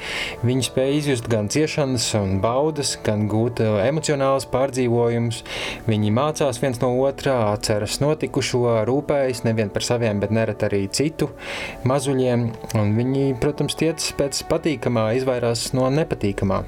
Viņi 0.45 0.65
spēja 0.67 0.97
izjust 0.99 1.29
gan 1.31 1.49
ciešanas 1.51 2.07
un 2.19 2.37
baudas, 2.43 2.93
gan 3.05 3.27
gūt 3.31 3.63
uh, 3.63 3.79
emocionālus 3.85 4.47
pārdzīvojumus. 4.51 5.41
Viņi 5.89 6.13
mācās 6.15 6.61
viens 6.61 6.81
no 6.83 6.93
otrā, 7.05 7.37
atceras 7.55 7.99
notikušo, 8.03 8.63
rūpējas 8.89 9.45
nevien 9.47 9.73
par 9.73 9.87
saviem, 9.87 10.21
bet 10.23 10.33
neret 10.35 10.67
arī 10.67 10.85
citu 10.93 11.31
mazuļiem. 11.89 12.47
Un 12.77 12.93
viņi, 12.99 13.31
protams, 13.41 13.77
tiec 13.79 14.11
pēc 14.19 14.45
patīkamā, 14.51 15.11
izvairās 15.19 15.71
no 15.77 15.89
nepatīkamā. 15.93 16.63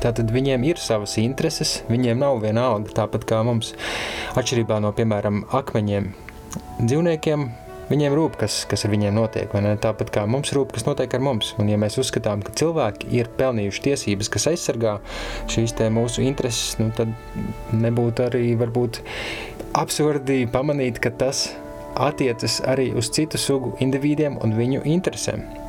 Tātad 0.00 0.30
viņiem 0.32 0.64
ir 0.64 0.80
savas 0.80 1.18
intereses, 1.20 1.80
viņiem 1.90 2.20
nav 2.22 2.40
viena 2.44 2.70
alga, 2.72 2.92
tāpat 3.02 3.26
kā 3.28 3.42
mums, 3.44 3.74
atšķirībā 4.32 4.80
no, 4.80 4.94
piemēram, 4.96 5.44
akmeņiem. 5.60 6.12
Dzīvniekiem 6.80 7.44
viņiem 7.90 8.14
rūp, 8.14 8.38
kas, 8.40 8.62
kas 8.70 8.86
ar 8.86 8.92
viņiem 8.94 9.16
notiek, 9.18 9.50
vai 9.52 9.64
ne? 9.66 9.74
Tāpat 9.80 10.12
kā 10.14 10.24
mums 10.30 10.54
rūp, 10.56 10.72
kas 10.76 10.86
notiek 10.86 11.12
ar 11.16 11.24
mums. 11.26 11.52
Un 11.60 11.70
ja 11.72 11.78
mēs 11.80 11.98
uzskatām, 12.00 12.44
ka 12.46 12.54
cilvēki 12.56 13.10
ir 13.18 13.30
pelnījuši 13.38 13.84
tiesības, 13.88 14.30
kas 14.32 14.48
aizsargā 14.52 14.96
šīs 15.50 15.74
te 15.78 15.90
mūsu 15.92 16.24
intereses, 16.24 16.78
nu, 16.80 16.90
tad 16.96 17.12
nebūtu 17.74 18.28
arī 18.28 18.54
varbūt 18.60 19.02
absurdi 19.78 20.44
pamanīt, 20.50 21.02
ka 21.02 21.12
tas 21.12 21.50
attiecas 22.00 22.60
arī 22.70 22.92
uz 22.96 23.10
citu 23.12 23.38
sugu 23.40 23.74
individiem 23.82 24.38
un 24.40 24.54
viņu 24.56 24.86
interesēm. 24.86 25.59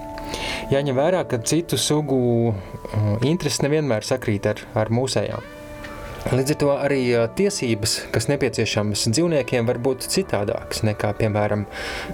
Jāņem 0.72 0.96
vērā, 0.96 1.26
ka 1.28 1.42
citu 1.48 1.80
sugu 1.80 2.20
uh, 2.52 3.10
intereses 3.28 3.64
nevienmēr 3.66 4.06
sakrīt 4.08 4.48
ar, 4.52 4.62
ar 4.78 4.92
mūsējām. 4.94 5.50
Līdz 6.32 6.54
ar 6.54 6.58
to 6.62 6.70
arī 6.76 7.02
uh, 7.16 7.26
tiesības, 7.36 7.98
kas 8.14 8.30
nepieciešamas 8.30 9.08
dzīvniekiem, 9.10 9.68
var 9.68 9.82
būt 9.82 10.06
citādākas 10.14 10.84
nekā, 10.88 11.16
piemēram, 11.18 11.66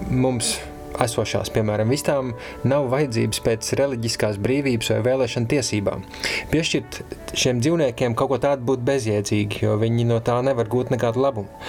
mums 0.08 0.56
esošās, 1.04 1.52
piemēram, 1.54 1.92
vistām 1.92 2.32
nav 2.66 2.88
vajadzības 2.90 3.42
pēc 3.44 3.68
reliģiskās 3.78 4.40
brīvības 4.42 4.90
vai 4.94 5.02
vēlēšana 5.06 5.50
tiesībām. 5.52 6.02
Piešķirt 6.50 7.02
šiem 7.38 7.60
dzīvniekiem 7.62 8.16
kaut 8.18 8.32
ko 8.32 8.40
tādu 8.42 8.66
būtu 8.72 8.88
bezjēdzīgi, 8.88 9.62
jo 9.66 9.76
viņi 9.78 10.08
no 10.08 10.18
tā 10.24 10.40
nevar 10.46 10.70
gūt 10.72 10.90
nekādu 10.94 11.22
labumu. 11.22 11.68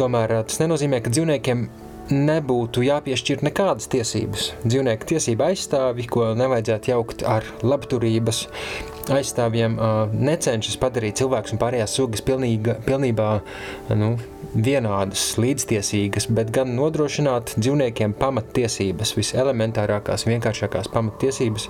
Tomēr 0.00 0.40
uh, 0.40 0.42
tas 0.48 0.58
nenozīmē, 0.64 1.04
ka 1.04 1.12
dzīvniekiem 1.12 1.68
nebūtu 2.10 2.84
jāpiešķir 2.84 3.44
nekādas 3.46 3.88
tiesības. 3.92 4.50
Dzīvnieku 4.64 5.08
tiesība 5.14 5.50
aizstāvi, 5.50 6.06
ko 6.10 6.32
nevajadzētu 6.38 6.92
jaukt 6.92 7.24
ar 7.26 7.46
labturības 7.62 8.44
aizstāvjiem, 9.10 9.76
necenšas 10.14 10.76
padarīt 10.80 11.18
cilvēkus 11.20 11.54
un 11.54 11.60
pārējās 11.62 11.94
sugas 11.98 12.22
pilnīga, 12.26 12.76
pilnībā 12.86 13.30
nu, 13.98 14.12
vienādas, 14.54 15.24
līdztiesīgas, 15.40 16.28
bet 16.36 16.52
gan 16.54 16.74
nodrošināt 16.76 17.54
dzīvniekiem 17.58 18.14
pamattiesības, 18.20 19.14
viselementārākās, 19.18 20.26
vienkāršākās 20.30 20.90
pamattiesības, 20.94 21.68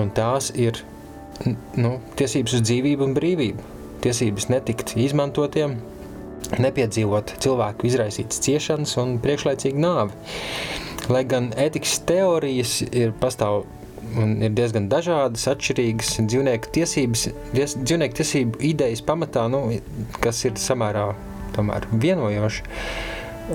un 0.00 0.10
tās 0.16 0.50
ir 0.54 0.82
nu, 1.78 1.98
tiesības 2.18 2.58
uz 2.58 2.66
dzīvību 2.66 3.08
un 3.08 3.16
brīvību, 3.18 3.70
tiesības 4.04 4.50
netikt 4.52 4.94
izmantotiem, 5.00 5.78
nepiedzīvot 6.60 7.36
cilvēku 7.44 7.88
izraisītas 7.88 8.42
ciešanas 8.44 8.96
un 9.02 9.16
priekšlaicīgu 9.24 9.80
nāvi. 9.80 10.18
Lai 11.12 11.24
gan 11.28 11.50
ētikas 11.60 11.98
teorijas 12.08 12.78
ir 12.86 13.12
pastāv 13.20 13.64
un 14.20 14.36
ir 14.44 14.52
diezgan 14.56 14.88
dažādas, 14.92 15.46
atšķirīgas 15.50 16.16
dzīvnieku 16.28 16.70
tiesības, 16.74 17.26
dzīvnieku 17.54 18.18
tiesību 18.20 18.62
idejas 18.72 19.02
pamatā, 19.06 19.46
nu, 19.52 19.66
kas 20.22 20.44
ir 20.48 20.58
samērā 20.60 21.10
tomēr 21.56 21.88
vienojoši. 21.92 22.64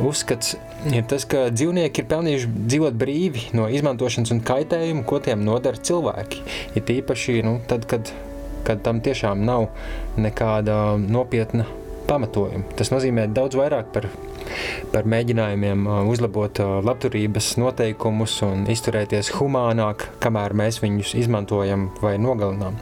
Uzskats 0.05 0.53
ir 0.93 1.05
tas, 1.10 1.25
ka 1.29 1.48
dzīvnieki 1.50 2.03
ir 2.03 2.10
pelnījuši 2.12 2.51
dzīvot 2.69 2.98
brīvi 3.00 3.48
no 3.58 3.65
izmantošanas 3.74 4.36
un 4.36 4.43
kaitējuma, 4.46 5.05
ko 5.10 5.17
tiem 5.25 5.41
nodara 5.46 5.81
cilvēki. 5.89 6.43
Ir 6.77 6.86
tīpaši 6.86 7.39
nu, 7.48 7.58
tad, 7.69 7.88
kad, 7.89 8.13
kad 8.67 8.84
tam 8.86 9.01
tiešām 9.05 9.41
nav 9.48 9.69
nekāda 10.22 10.93
nopietna 11.01 11.65
pamatojumu. 12.09 12.65
Tas 12.79 12.91
nozīmē 12.93 13.27
daudz 13.33 13.57
vairāk 13.59 13.91
par, 13.93 14.07
par 14.93 15.07
mēģinājumiem 15.09 15.85
uh, 15.87 16.01
uzlabot 16.09 16.61
uh, 16.63 16.79
labturības 16.85 17.51
noteikumus 17.61 18.39
un 18.47 18.65
izturēties 18.71 19.31
humānāk, 19.37 20.07
kamēr 20.23 20.55
mēs 20.57 20.81
viņus 20.83 21.15
izmantojam 21.21 21.89
vai 22.03 22.15
nogalinām. 22.21 22.77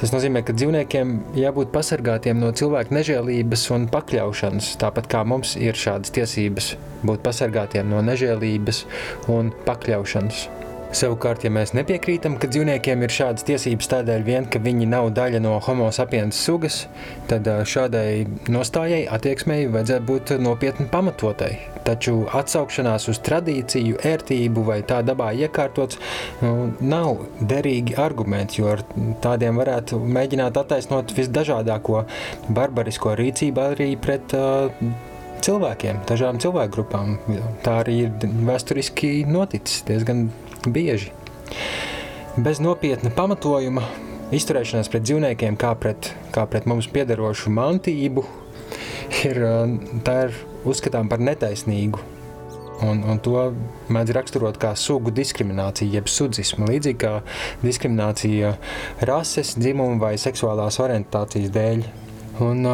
Tas 0.00 0.14
nozīmē, 0.14 0.42
ka 0.46 0.56
dzīvniekiem 0.56 1.14
jābūt 1.38 1.72
pasargātiem 1.74 2.40
no 2.40 2.50
cilvēku 2.56 2.96
nežēlības 2.96 3.68
un 3.76 3.88
pakļaušanas, 3.92 4.74
tāpat 4.82 5.08
kā 5.12 5.24
mums 5.28 5.54
ir 5.60 5.78
šādas 5.78 6.14
tiesības 6.16 6.74
būt 7.04 7.24
pasargātiem 7.24 7.88
no 7.92 8.02
nežēlības 8.04 8.84
un 9.32 9.52
pakļaušanas. 9.68 10.63
Savukārt, 10.94 11.42
ja 11.42 11.50
mēs 11.50 11.72
nepiekrītam, 11.74 12.36
ka 12.38 12.46
dzīvniekiem 12.46 13.00
ir 13.02 13.10
šādas 13.10 13.42
tiesības 13.48 13.88
tādēļ 13.90 14.24
vien, 14.26 14.44
ka 14.46 14.60
viņi 14.62 14.86
nav 14.86 15.08
daļa 15.16 15.40
no 15.42 15.56
homo 15.66 15.88
sapiens 15.94 16.38
sugas, 16.38 16.84
tad 17.30 17.48
šādai 17.66 18.24
nostājai 18.52 19.00
attieksmei 19.16 19.66
vajadzētu 19.74 20.06
būt 20.06 20.32
nopietni 20.44 20.86
pamatotai. 20.92 21.50
Taču 21.84 22.14
atsaukšanās 22.38 23.08
uz 23.10 23.18
tradīciju, 23.26 23.98
ērtību 24.06 24.62
vai 24.68 24.78
tā 24.86 25.00
dabā 25.04 25.32
iekārtots 25.34 25.98
nu, 26.44 26.70
nav 26.78 27.24
derīgi 27.42 27.98
arguments, 28.00 28.60
jo 28.60 28.70
ar 28.76 28.84
tādiem 29.24 29.58
varētu 29.58 29.98
mēģināt 29.98 30.62
attaisnot 30.62 31.16
visdažādāko 31.18 32.04
barbarisko 32.54 33.16
rīcību 33.18 33.66
arī 33.72 33.90
pret 34.00 34.38
uh, 34.38 34.70
cilvēkiem, 35.44 36.00
dažām 36.08 36.40
cilvēku 36.42 36.78
grupām. 36.78 37.18
Tā 37.64 37.80
arī 37.82 37.98
ir 38.06 38.30
vēsturiski 38.48 39.26
noticis 39.28 39.84
diezgan 39.88 40.28
bieži. 40.66 41.12
Bez 42.34 42.58
nopietna 42.62 43.12
pamatojuma 43.14 43.84
izturēšanās 44.34 44.90
pret 44.90 45.04
dzīvniekiem 45.06 45.58
kā 45.60 45.74
pret, 45.78 46.10
kā 46.34 46.46
pret 46.50 46.66
mums 46.70 46.88
piederošu 46.90 47.52
mantību 47.54 48.24
ir, 49.28 49.40
tā 50.06 50.16
ir 50.26 50.42
uzskatām 50.66 51.10
par 51.12 51.22
netaisnīgu. 51.22 52.10
Un, 52.84 53.04
un 53.06 53.20
to 53.22 53.38
mēdz 53.94 54.12
raksturot 54.16 54.56
kā 54.60 54.72
sugu 54.76 55.12
diskrimināciju, 55.14 55.94
jeb 55.94 56.08
sudzismu. 56.10 56.66
Līdzīgi 56.72 56.98
kā 57.04 57.12
diskriminācija 57.62 58.56
rases, 59.06 59.54
dzimuma 59.60 60.00
vai 60.02 60.16
seksuālās 60.20 60.80
orientācijas 60.82 61.54
dēļ. 61.54 61.84
Un, 62.42 62.64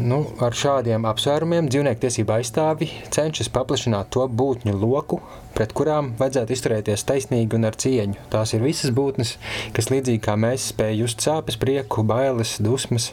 nu, 0.00 0.18
ar 0.40 0.54
šādiem 0.56 1.04
apsvērumiem 1.04 1.66
dzīvnieku 1.68 2.00
tiesība 2.00 2.38
aizstāvi 2.38 2.86
cenšas 3.12 3.50
paplašināt 3.52 4.08
to 4.16 4.22
būtņu 4.24 4.72
loku, 4.80 5.18
pret 5.52 5.74
kurām 5.76 6.14
vajadzētu 6.16 6.54
izturēties 6.54 7.04
taisnīgi 7.04 7.58
un 7.58 7.68
ar 7.68 7.76
cieņu. 7.76 8.16
Tās 8.32 8.54
ir 8.56 8.64
visas 8.64 8.94
būtnes, 8.96 9.34
kas 9.76 9.90
līdzīgi 9.92 10.22
kā 10.24 10.38
mēs 10.40 10.70
spēj 10.72 11.02
just 11.02 11.20
sāpes, 11.26 11.60
prieku, 11.60 12.00
bailes, 12.08 12.54
dusmas. 12.64 13.10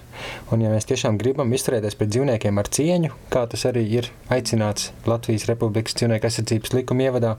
Un, 0.47 0.63
ja 0.63 0.71
mēs 0.71 0.87
tiešām 0.87 1.19
gribam 1.19 1.51
izturēties 1.51 1.99
pret 1.99 2.15
dzīvniekiem 2.15 2.63
ar 2.63 2.71
cieņu, 2.79 3.11
kā 3.33 3.43
tas 3.51 3.67
arī 3.67 3.83
ir 3.99 4.07
aicināts 4.31 4.93
Latvijas 5.11 5.49
Republikas 5.51 5.99
dzīvnieku 5.99 6.31
aizsardzības 6.31 6.77
likuma 6.79 7.09
ievadā, 7.09 7.35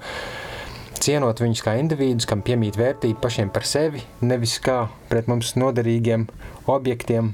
cienot 1.00 1.40
viņus 1.40 1.64
kā 1.64 1.78
individus, 1.80 2.28
kam 2.28 2.44
piemīt 2.44 2.76
vērtība 2.76 3.24
pašiem 3.24 3.48
par 3.48 3.64
sevi, 3.64 4.04
nevis 4.20 4.60
kā 4.60 4.82
pret 5.08 5.32
mums 5.32 5.56
noderīgiem 5.56 6.28
objektiem, 6.68 7.32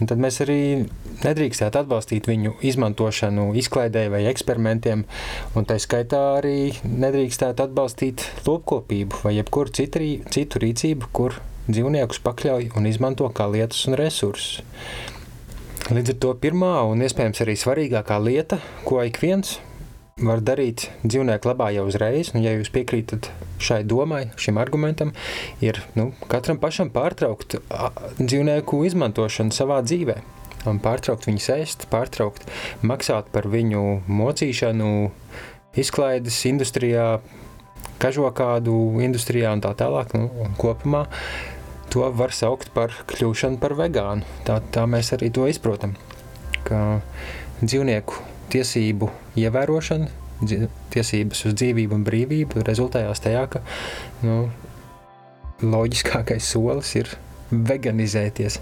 Un 0.00 0.10
tad 0.10 0.20
mēs 0.22 0.40
arī 0.44 0.60
nedrīkstētu 1.24 1.80
atbalstīt 1.80 2.28
viņu 2.28 2.56
izmantošanu 2.66 3.48
izklaidē 3.60 4.06
vai 4.12 4.24
eksperimentiem, 4.30 5.04
un 5.56 5.68
tā 5.68 5.78
skaitā 5.82 6.22
arī 6.40 6.72
nedrīkstētu 6.84 7.66
atbalstīt 7.66 8.24
lopkopību 8.46 9.24
vai 9.24 9.36
jebkuru 9.38 9.72
citu, 9.80 10.02
citu 10.32 10.62
rīcību, 10.62 11.12
kur 11.16 11.38
dzīvniekus 11.66 12.22
pakļauj 12.22 12.72
un 12.78 12.90
izmanto 12.90 13.28
kā 13.34 13.48
lietas 13.50 13.86
un 13.88 13.98
resursus. 13.98 14.60
Līdz 15.86 16.16
ar 16.16 16.18
to 16.22 16.32
pirmā 16.42 16.72
un 16.90 17.04
iespējams 17.06 17.44
arī 17.44 17.54
svarīgākā 17.58 18.18
lieta, 18.18 18.58
ko 18.86 19.04
ik 19.06 19.20
viens 19.22 19.56
var 20.24 20.40
darīt 20.40 20.86
dzīvnieku 21.04 21.50
labā 21.50 21.66
jau 21.74 21.82
uzreiz, 21.90 22.30
un 22.32 22.40
ja 22.40 22.54
jūs 22.54 22.70
piekrītat 22.72 23.26
šai 23.60 23.82
domai, 23.84 24.22
šim 24.40 24.56
argumentam, 24.56 25.10
ir 25.60 25.82
nu, 25.92 26.06
katram 26.32 26.56
pašam 26.56 26.88
pārtraukt 26.88 27.58
dzīvnieku 28.16 28.78
izmantošanu 28.88 29.52
savā 29.52 29.82
dzīvē. 29.84 30.14
Un 30.72 30.78
pārtraukt 30.80 31.28
viņu 31.28 31.42
ēst, 31.58 31.84
pārtraukt 31.92 32.48
maksāt 32.80 33.28
par 33.34 33.44
viņu 33.52 33.82
mocīšanu, 34.08 34.88
izklaides 35.84 36.38
industrijā, 36.48 37.18
kažokādu 38.00 38.76
industrijā 39.04 39.50
un 39.52 39.60
tā 39.66 39.74
tālāk. 39.76 40.14
Nu, 40.16 40.30
un 40.46 40.56
kopumā 40.56 41.02
to 41.92 42.08
var 42.16 42.32
saukt 42.32 42.72
par 42.72 42.96
kļūšanu 43.12 43.60
par 43.60 43.76
vegānu. 43.76 44.24
Tā, 44.48 44.62
tā 44.72 44.86
mēs 44.88 45.12
arī 45.18 45.28
to 45.28 45.44
izprotam. 45.52 45.92
Ka 46.64 47.02
dzīvnieku 47.60 48.24
tiesību 48.52 49.10
ievērošana, 49.40 50.08
tiesības 50.92 51.46
uz 51.48 51.56
dzīvību 51.56 51.96
un 51.96 52.04
brīvību 52.06 52.64
rezultējās 52.66 53.22
tajā, 53.24 53.46
ka 53.52 53.62
nu, 54.26 54.46
loģiskākais 55.64 56.52
solis 56.52 56.92
ir 57.00 57.12
veganizēties. 57.50 58.60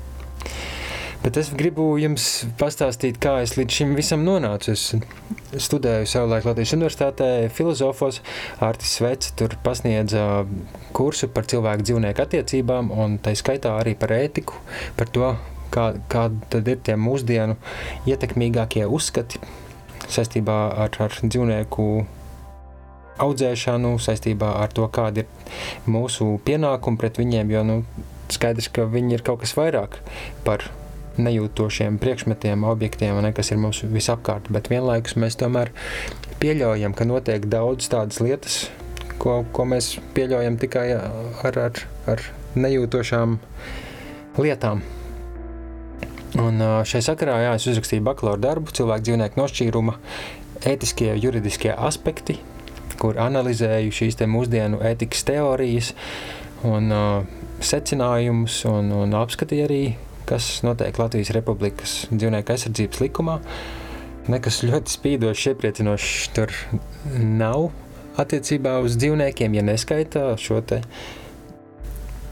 Bet 1.25 1.39
es 1.41 1.49
gribu 1.57 1.87
jums 1.97 2.45
pastāstīt, 2.61 3.17
kā 3.17 3.39
es 3.41 3.55
līdz 3.57 3.79
šim 3.79 3.95
visam 3.97 4.27
nonācu. 4.27 4.75
Es 4.77 5.65
studēju 5.65 6.09
savulaik 6.11 6.45
Latvijas 6.45 6.75
Universitātē, 6.77 7.29
filozofos. 7.49 8.21
Artis 8.61 8.93
Svets 8.99 9.33
tur 9.39 9.57
pasniedza 9.65 10.45
kursu 10.93 11.31
par 11.33 11.49
cilvēku 11.49 11.89
dzīvnieku 11.89 12.27
attiecībām, 12.27 12.93
un 12.93 13.17
tā 13.25 13.33
skaitā 13.41 13.73
arī 13.81 13.97
par 13.97 14.13
ētiku, 14.19 14.61
par 15.01 15.09
to, 15.17 15.33
kā, 15.73 15.95
kādi 16.13 16.77
ir 16.77 16.85
tie 16.85 17.01
mūsdienu 17.01 17.57
ietekmīgākie 18.05 18.85
uzskati 18.85 19.41
saistībā 20.13 20.59
ar, 20.85 20.95
ar 21.01 21.19
dzīvnieku 21.23 21.89
audzēšanu, 23.25 23.95
saistībā 24.03 24.55
ar 24.63 24.73
to, 24.75 24.87
kāda 24.93 25.25
ir 25.25 25.91
mūsu 25.91 26.35
pienākumi 26.47 27.01
pret 27.01 27.21
viņiem. 27.21 27.53
Jo 27.55 27.63
nu, 27.67 27.77
skaidrs, 28.33 28.71
ka 28.75 28.89
viņi 28.91 29.19
ir 29.19 29.27
kaut 29.27 29.45
kas 29.45 29.55
vairāk 29.59 30.01
par 30.47 30.67
nejūtošiem 31.21 32.01
priekšmetiem, 32.03 32.65
objektiem, 32.67 33.21
ne, 33.23 33.31
kas 33.37 33.53
ir 33.55 33.61
mums 33.63 33.85
visapkārt. 33.87 34.51
Bet 34.55 34.71
vienlaikus 34.73 35.15
mēs 35.21 35.39
tomēr 35.39 35.71
pieļaujam, 36.43 36.97
ka 36.97 37.07
notiek 37.07 37.47
daudz 37.51 37.87
tādas 37.93 38.19
lietas, 38.25 38.65
ko, 39.23 39.43
ko 39.55 39.69
mēs 39.71 39.95
pieļaujam 40.17 40.59
tikai 40.63 40.89
ar, 40.99 41.61
ar, 41.69 41.85
ar 42.11 42.27
nejūtošām 42.59 43.39
lietām. 44.43 44.83
Un 46.41 46.59
šai 46.89 46.99
sakarā 47.05 47.37
jā, 47.45 47.53
es 47.55 47.67
uzrakstīju 47.71 48.03
bakalaura 48.09 48.41
darbu, 48.43 48.73
cilvēku 48.75 49.07
dzīvnieku 49.07 49.39
nošķīruma, 49.39 49.95
ētiskie, 50.67 51.13
juridiskie 51.23 51.71
aspekti, 51.71 52.41
kur 52.99 53.21
analizēju 53.23 53.95
šīs 53.95 54.19
te 54.19 54.27
mūsdienu 54.31 54.81
ētikas 54.83 55.23
teorijas 55.29 55.93
un 56.67 56.91
uh, 56.95 57.23
secinājumus 57.63 58.65
un, 58.71 58.91
un 59.05 59.15
apskatīju 59.21 59.69
arī, 59.69 59.81
kas 60.27 60.65
notiek 60.67 60.99
Latvijas 60.99 61.31
Republikas 61.37 61.97
dzīvnieku 62.11 62.55
aizsardzības 62.57 63.03
likumā. 63.05 63.39
Nekas 64.33 64.63
ļoti 64.65 64.91
spīdošs, 64.91 65.51
iepriecinošs 65.53 66.15
tur 66.35 66.55
nav 67.15 67.69
attiecībā 68.19 68.79
uz 68.83 68.97
dzīvniekiem, 68.99 69.55
ja 69.55 69.63
neskaita 69.67 70.33
šo 70.41 70.65
te 70.67 70.81
uh, 70.81 71.13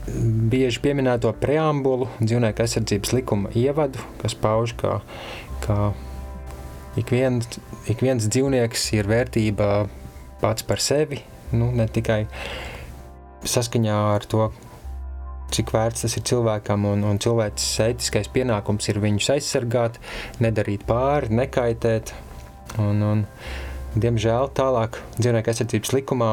bieži 0.07 0.81
pieminēto 0.83 1.31
preambulu, 1.38 2.09
dzīvnieku 2.21 2.65
aizsardzības 2.65 3.12
likuma 3.15 3.53
ievadu, 3.59 4.03
kas 4.23 4.35
pauž, 4.38 4.75
ka, 4.79 4.99
ka 5.62 5.77
ik, 6.99 7.12
viens, 7.15 7.61
ik 7.91 8.03
viens 8.03 8.27
dzīvnieks 8.27 8.88
ir 8.99 9.11
vērtība 9.11 9.71
pats 10.43 10.67
par 10.67 10.83
sevi, 10.83 11.23
nu, 11.55 11.71
ne 11.75 11.87
tikai 11.87 12.25
saskaņā 13.47 13.99
ar 14.17 14.27
to, 14.27 14.51
cik 15.53 15.73
vērts 15.75 16.07
tas 16.07 16.17
ir 16.17 16.25
cilvēkam, 16.27 16.87
un, 16.88 17.05
un 17.07 17.21
cilvēks 17.23 17.67
etiskais 17.85 18.31
pienākums 18.33 18.88
ir 18.91 19.03
viņus 19.03 19.35
aizsargāt, 19.37 20.01
nedarīt 20.43 20.87
pāri, 20.88 21.31
nekaitēt. 21.37 22.15
Un, 22.81 23.03
un, 23.05 23.27
diemžēl 23.93 24.49
tālāk 24.57 24.97
dzīvnieku 25.19 25.53
aizsardzības 25.53 25.93
likumā 25.99 26.33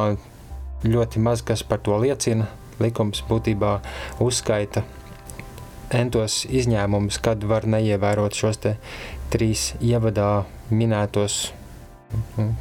ļoti 0.88 1.20
maz 1.20 1.44
kas 1.44 1.66
par 1.68 1.82
to 1.84 1.98
liecina 2.00 2.48
likums 2.84 3.24
būtībā 3.30 3.78
uzskaita 4.24 4.84
entos 5.96 6.44
izņēmumus, 6.46 7.20
kad 7.24 7.44
var 7.50 7.66
neievērot 7.70 8.36
šos 8.38 8.62
te 8.62 8.76
trīs 9.34 9.74
ievadā 9.82 10.46
minētos 10.70 11.50
nu, 12.38 12.52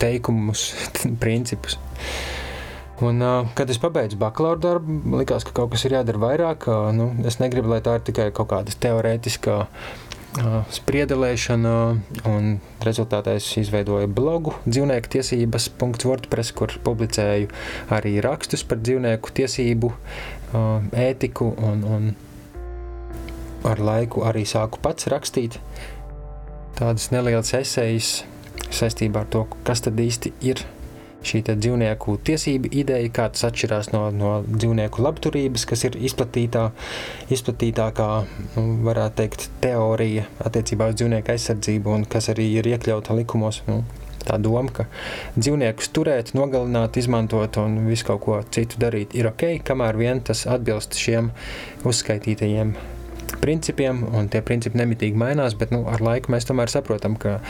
teikumus, 0.00 0.70
principus. 1.22 1.78
Un, 3.02 3.18
kad 3.58 3.70
es 3.72 3.80
pabeidzu 3.82 4.18
bakalaura 4.20 4.60
darbu, 4.62 5.16
likās, 5.18 5.42
ka 5.42 5.54
kaut 5.56 5.72
kas 5.72 5.82
ir 5.88 5.96
jādara 5.96 6.20
vairāk. 6.22 6.68
Nu, 6.94 7.08
es 7.26 7.40
negribu, 7.42 7.72
lai 7.72 7.80
tā 7.82 7.96
ir 7.98 8.04
tikai 8.06 8.28
kaut 8.36 8.52
kāda 8.52 8.74
teorētiskā 8.84 9.56
spriedelēšana, 10.32 11.72
un 12.28 12.46
rezultātā 12.84 13.34
es 13.36 13.46
izveidoju 13.60 14.08
blogu 14.08 14.54
dzīvnieku 14.64 15.10
tiesības.wordpress, 15.12 16.54
kur 16.56 16.72
publicēju 16.84 17.50
arī 17.92 18.14
rakstus 18.24 18.64
par 18.64 18.80
dzīvnieku 18.80 19.34
tiesību, 19.36 19.92
ētiku, 20.96 21.52
un, 21.68 21.84
un 21.84 22.12
ar 23.68 23.82
laiku 23.82 24.24
arī 24.28 24.44
sāku 24.48 24.80
pats 24.82 25.10
rakstīt. 25.12 25.58
Tādas 26.78 27.10
nelielas 27.12 27.52
esejas 27.54 28.22
saistībā 28.72 29.26
ar 29.26 29.32
to, 29.32 29.44
kas 29.66 29.84
tad 29.84 30.00
īsti 30.00 30.32
ir 30.48 30.64
šī 31.28 31.42
dzīvnieku 31.52 32.16
tiesība 32.26 32.70
ideja, 32.72 33.10
kā 33.14 33.28
tas 33.32 33.46
atšķirās 33.48 33.92
no, 33.94 34.04
no 34.14 34.34
dzīvnieku 34.48 35.02
labturības, 35.04 35.66
kas 35.68 35.86
ir 35.88 35.98
izplatītā, 36.10 36.68
izplatītākā, 37.32 38.10
nu, 38.56 38.66
varētu 38.86 39.20
teikt, 39.22 39.48
teorija 39.64 40.28
attiecībā 40.44 40.92
uz 40.92 41.00
dzīvnieku 41.00 41.34
aizsardzību 41.34 41.96
un 41.96 42.06
kas 42.10 42.30
arī 42.32 42.48
ir 42.60 42.70
iekļauta 42.74 43.16
likumos. 43.18 43.62
Nu, 43.68 43.82
tā 44.22 44.38
doma, 44.42 44.70
ka 44.74 44.86
dzīvniekus 45.36 45.90
turēt, 45.94 46.32
nogalināt, 46.38 46.98
izmantot 47.00 47.58
un 47.62 47.80
visu 47.88 48.08
kaut 48.12 48.24
ko 48.26 48.40
citu 48.54 48.80
darīt 48.82 49.16
ir 49.18 49.28
ok, 49.32 49.62
kamēr 49.66 49.98
vien 49.98 50.22
tas 50.24 50.46
atbilst 50.50 50.98
šiem 51.00 51.32
uzskaitītajiem 51.88 52.76
principiem, 53.42 54.04
un 54.14 54.28
tie 54.30 54.42
principi 54.44 54.78
nemitīgi 54.78 55.18
mainās, 55.18 55.56
bet 55.58 55.72
nu, 55.74 55.82
ar 55.90 56.04
laiku 56.04 56.32
mēs 56.34 56.46
tomēr 56.48 56.70
saprotam, 56.70 57.16
ka 57.18 57.40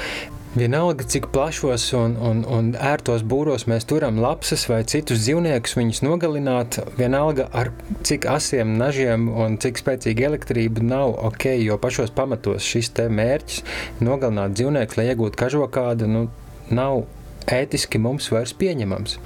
Vienalga, 0.53 1.07
cik 1.09 1.31
plašos 1.33 1.87
un, 1.97 2.13
un, 2.21 2.43
un 2.45 2.67
ērtos 2.77 3.23
būros 3.25 3.63
mēs 3.73 3.87
turam 3.89 4.19
lapsas 4.21 4.67
vai 4.69 4.83
citus 4.85 5.23
dzīvniekus, 5.23 5.73
viņus 5.79 6.03
nogalināt, 6.05 6.77
vienalga 6.99 7.47
ar 7.57 7.71
cik 8.05 8.27
asiem 8.29 8.75
nažiem 8.77 9.31
un 9.33 9.57
cik 9.65 9.81
spēcīga 9.81 10.27
elektrība 10.29 10.85
nav 10.85 11.15
ok, 11.31 11.47
jo 11.63 11.81
pašos 11.81 12.13
pamatos 12.13 12.69
šis 12.69 12.93
te 12.99 13.09
mērķis 13.09 13.65
nogalināt 14.05 14.53
dzīvnieku, 14.59 15.01
lai 15.01 15.09
iegūtu 15.15 15.41
kažokādu, 15.41 16.11
nu, 16.13 16.27
nav 16.69 17.07
ētiski 17.51 18.01
mums 18.03 18.29
vairs 18.33 18.53
pieņemams. 18.59 19.17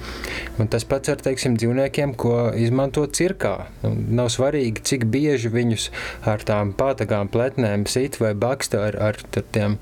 Un 0.57 0.69
tas 0.71 0.85
pats 0.89 1.11
ar 1.11 1.21
teiksim, 1.21 1.57
dzīvniekiem, 1.59 2.15
ko 2.17 2.49
izmanto 2.57 3.05
cirkā. 3.05 3.67
Un 3.87 3.99
nav 4.17 4.31
svarīgi, 4.33 4.83
cik 4.89 5.05
bieži 5.13 5.51
viņus 5.53 5.89
ar 6.29 6.45
tām 6.47 6.73
pātagām, 6.77 7.29
pletnēm 7.33 7.85
sit 7.89 8.19
vai 8.21 8.33
baksta 8.37 8.87
ar, 8.89 8.99
ar 9.11 9.21
tiem 9.37 9.77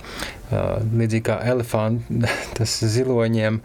līdzīgi 0.56 1.26
kā 1.28 1.40
elefants, 1.52 2.10
tas 2.58 2.80
ziloņiem 2.96 3.62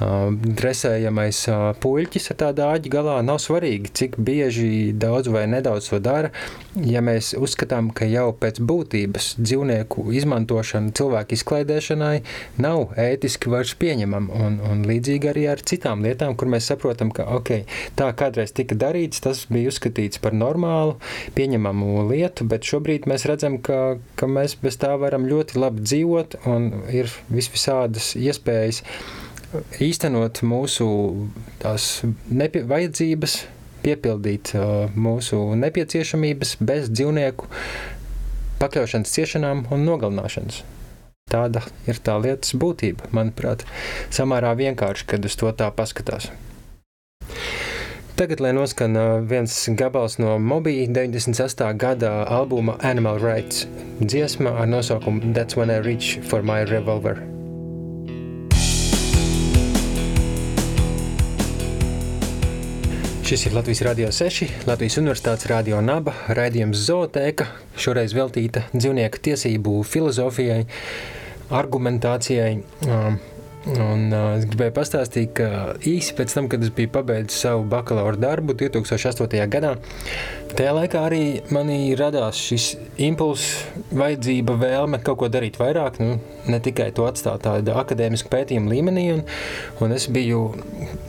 dresējamais 0.00 1.42
puļķis 1.82 2.30
ar 2.32 2.38
tādu 2.44 2.64
āķi 2.68 2.92
galā. 2.92 3.18
Nav 3.26 3.40
svarīgi, 3.42 3.92
cik 4.00 4.16
bieži 4.20 4.92
daudz 4.96 5.28
vai 5.32 5.46
nedaudz 5.50 5.90
to 5.90 6.00
dara. 6.02 6.30
Ja 6.86 7.02
mēs 7.04 7.32
uzskatām, 7.36 7.90
ka 7.92 8.06
jau 8.08 8.30
pēc 8.36 8.60
būtības 8.64 9.34
dzīvnieku 9.40 10.06
izmantošana 10.16 10.94
cilvēku 10.96 11.36
izklaidēšanai 11.36 12.14
nav 12.62 12.94
ētiski 13.00 13.50
vairs 13.52 13.74
pieņemama, 13.80 14.40
un, 14.46 14.58
un 14.70 14.84
līdzīgi 14.88 15.32
arī 15.32 15.46
ar 15.50 15.62
citām 15.66 16.04
lietām, 16.06 16.36
kur 16.38 16.50
mēs 16.52 16.70
saprotam, 16.70 17.10
ka 17.14 17.26
okay, 17.36 17.66
tā 17.98 18.08
kādreiz 18.16 18.54
tika 18.56 18.78
darīts, 18.78 19.22
tas 19.24 19.44
bija 19.50 19.72
uzskatīts 19.72 20.22
par 20.22 20.36
normālu, 20.36 20.96
pieņemamu 21.36 22.06
lietu, 22.10 22.46
bet 22.48 22.68
šobrīd 22.70 23.08
mēs 23.10 23.26
redzam, 23.28 23.58
ka, 23.58 23.98
ka 24.16 24.30
mēs 24.30 24.56
bez 24.62 24.78
tā 24.80 24.94
varam 25.00 25.26
ļoti 25.28 25.58
labi 25.60 25.84
dzīvot 25.84 26.29
dzīvot, 26.30 26.46
un 26.46 26.84
ir 26.92 27.08
visvisādas 27.28 28.14
iespējas 28.16 28.82
īstenot 29.80 30.42
mūsu 30.42 30.86
vajadzības, 31.62 33.46
piepildīt 33.82 34.54
uh, 34.54 34.90
mūsu 34.94 35.54
nepieciešamības 35.56 36.58
bez 36.60 36.90
dzīvnieku 36.90 37.48
pakļaušanas 38.60 39.10
ciešanām 39.10 39.66
un 39.72 39.86
nogalināšanas. 39.86 40.62
Tāda 41.30 41.62
ir 41.86 41.96
tā 41.96 42.18
lietas 42.20 42.54
būtība, 42.54 43.08
manuprāt, 43.12 43.64
samērā 44.10 44.52
vienkārši, 44.58 45.06
kad 45.06 45.24
uz 45.24 45.36
to 45.36 45.50
tā 45.56 45.70
paskatās. 45.72 46.30
Tagad, 48.20 48.40
lai 48.44 48.52
noskan 48.52 48.92
viens 49.24 49.68
gabals 49.72 50.18
no 50.18 50.38
Mobija 50.38 50.84
98. 50.92 51.72
gada 51.72 52.10
albuma 52.28 52.76
Animal 52.84 53.16
Rights 53.18 53.66
dziesma 54.00 54.50
ar 54.60 54.68
nosaukumu 54.68 55.32
That's 55.32 55.56
When 55.56 55.70
I 55.70 55.80
Reach 55.80 56.20
For 56.28 56.42
My 56.42 56.68
Revolver. 56.68 57.16
Šis 63.24 63.46
ir 63.46 63.56
Latvijas 63.56 63.80
Rādio 63.88 64.12
6, 64.12 64.68
Latvijas 64.68 65.00
Universitātes 65.00 65.48
Rādio 65.48 65.80
Naba, 65.80 66.12
raidījums 66.28 66.84
Zootēka, 66.90 67.48
šoreiz 67.72 68.12
veltīta 68.12 68.66
dzīvnieku 68.76 69.24
tiesību 69.30 69.80
filozofijai, 69.88 70.66
argumentācijai. 71.48 72.58
Un, 73.68 74.06
uh, 74.08 74.38
es 74.38 74.46
gribēju 74.48 74.72
pastāstīt, 74.72 75.34
ka 75.36 75.74
īsi 75.84 76.14
pēc 76.16 76.32
tam, 76.32 76.46
kad 76.48 76.62
es 76.64 76.70
biju 76.72 76.88
pabeidzis 76.94 77.42
savu 77.44 77.66
bakalaura 77.68 78.16
darbu 78.16 78.54
2008. 78.56 79.36
gadā, 79.52 79.74
tajā 80.56 80.70
laikā 80.78 81.02
arī 81.04 81.20
manī 81.52 81.92
radās 81.98 82.40
šis 82.40 82.70
impulss, 83.04 83.66
vajadzība, 83.92 84.56
vēlme 84.62 85.02
kaut 85.04 85.20
ko 85.20 85.28
darīt 85.28 85.60
vairāk, 85.60 86.00
nu, 86.00 86.16
ne 86.48 86.62
tikai 86.64 86.88
to 86.96 87.04
atstāt 87.04 87.44
tādu 87.44 87.76
akadēmisku 87.76 88.32
pētījumu 88.32 88.72
līmenī. 88.72 89.06
Un, 89.18 89.22
un 89.84 89.92
es 89.92 90.08
biju 90.08 90.46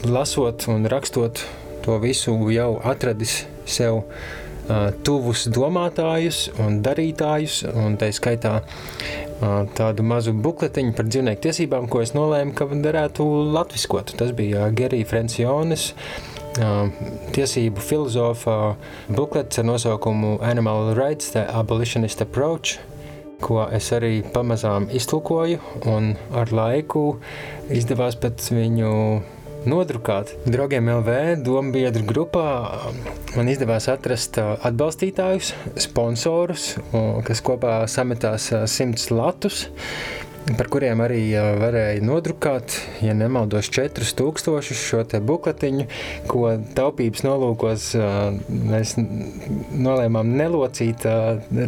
lasot 0.04 0.68
un 0.68 0.84
rakstot 0.92 1.46
to 1.86 1.98
visu, 2.04 2.36
jau 2.52 2.74
atradis 2.84 3.46
sev 3.64 4.04
tuvus 5.06 5.48
domātājus 5.50 6.46
un 6.62 6.82
darītājus, 6.84 7.62
un 7.72 7.96
tā 7.98 8.12
skaitā 8.14 8.60
tādu 9.76 10.04
mazu 10.06 10.34
bukletiņu 10.38 10.94
par 10.96 11.08
dzīvnieku 11.08 11.42
tiesībām, 11.46 11.88
ko 11.90 12.02
es 12.04 12.14
nolēmu, 12.16 12.54
ka 12.56 12.68
derētu 12.72 13.26
latviskot. 13.54 14.14
Tas 14.18 14.32
bija 14.36 14.68
Gerija 14.76 15.08
Frenciones 15.08 15.92
tiesību 17.32 17.80
filozofa 17.80 18.56
buklets 19.08 19.60
ar 19.60 19.68
nosaukumu 19.70 20.38
Animal 20.44 20.92
Rights, 20.98 21.32
The 21.32 21.46
Abolitionist 21.48 22.20
Approach, 22.24 22.76
ko 23.42 23.64
es 23.72 23.88
arī 23.96 24.20
pamazām 24.34 24.86
iztulkoju, 24.94 25.58
un 25.90 26.12
ar 26.36 26.52
laiku 26.54 27.16
izdevās 27.72 28.18
pat 28.20 28.44
viņu 28.52 28.92
nodrukāt. 29.68 30.34
Draugiem 30.46 30.90
LV 30.98 31.42
domu 31.44 31.74
biedru 31.74 32.04
grupā 32.08 32.46
man 33.36 33.50
izdevās 33.52 33.88
atrast 33.92 34.38
atbalstītājus, 34.40 35.52
sponsorus, 35.86 36.72
kas 37.26 37.42
kopā 37.44 37.82
sametās 37.90 38.50
simts 38.70 39.10
latus 39.12 39.66
par 40.56 40.68
kuriem 40.72 41.00
arī 41.04 41.20
varēja 41.60 42.02
nodrukāt, 42.04 42.74
ja 43.04 43.14
nemaldos, 43.16 43.68
4000 43.72 44.76
šo 44.76 45.02
bukletiņu, 45.28 45.86
ko 46.30 46.56
taupības 46.76 47.24
nolūkos 47.26 47.86
mēs 48.50 48.96
nolēmām 48.98 50.34
nelocīt 50.38 51.06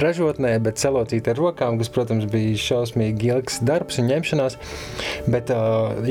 ražotnē, 0.02 0.56
bet 0.64 0.82
salocīt 0.82 1.30
ar 1.30 1.38
rokām, 1.40 1.78
kas, 1.80 1.92
protams, 1.94 2.26
bija 2.30 2.58
šausmīgi 2.64 3.30
ilgs 3.34 3.60
darbs 3.64 4.00
un 4.02 4.10
ņemšanās. 4.10 4.58
Bet 5.30 5.54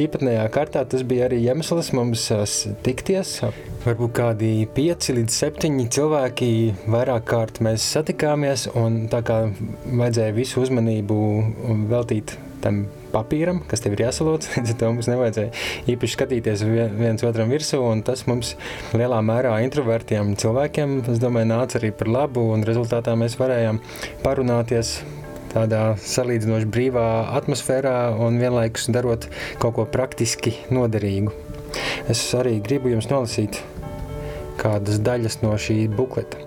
īpatnējā 0.06 0.47
kārtā 0.54 0.86
tas 0.89 1.06
bija 1.08 1.28
arī 1.30 1.43
iemesls 1.43 1.91
mums 1.95 2.30
tikties. 2.86 3.39
Varbūt 3.84 4.13
kādi 4.15 4.50
pieci 4.72 5.12
līdz 5.12 5.38
septiņi 5.41 5.89
cilvēki 5.91 6.46
vairāk 6.88 7.26
kārt 7.28 7.58
mēs 7.65 7.84
satikāmies, 7.91 8.69
un 8.80 9.10
tā 9.12 9.19
kā 9.28 9.41
vajadzēja 9.52 10.36
visu 10.38 10.62
uzmanību 10.63 11.17
veltīt 11.91 12.32
tam 12.63 12.86
papīram, 13.12 13.60
kas 13.67 13.84
tev 13.84 13.98
ir 13.98 14.06
jāsalūdz. 14.06 14.54
To 14.80 14.91
mums 14.93 15.10
nevajadzēja 15.12 15.52
īpaši 15.91 16.15
skatīties 16.15 16.63
viens 16.96 17.26
otram 17.28 17.52
virsū, 17.52 17.82
un 17.84 18.06
tas 18.08 18.24
mums 18.30 18.54
lielā 18.96 19.19
mērā 19.19 19.58
introvertiem 19.65 20.32
cilvēkiem, 20.39 20.96
es 21.12 21.19
domāju, 21.19 21.52
nāca 21.52 21.82
arī 21.82 21.91
par 21.91 22.13
labu, 22.15 22.46
un 22.56 22.63
rezultātā 22.63 23.17
mēs 23.19 23.36
varējām 23.41 23.84
parunāties 24.24 25.02
tādā 25.52 25.84
salīdzinoši 26.00 26.72
brīvā 26.72 27.10
atmosfērā 27.36 27.98
un 28.15 28.39
vienlaikus 28.39 28.88
darot 28.96 29.28
kaut 29.60 29.76
ko 29.76 29.89
praktiski 29.91 30.56
noderīgu. 30.72 31.36
Es 32.08 32.24
arī 32.39 32.58
gribu 32.63 32.96
jums 32.96 33.12
nolasīt 33.12 33.60
kādas 34.63 35.04
daļas 35.04 35.41
no 35.43 35.54
šī 35.60 35.86
bukleta. 35.91 36.41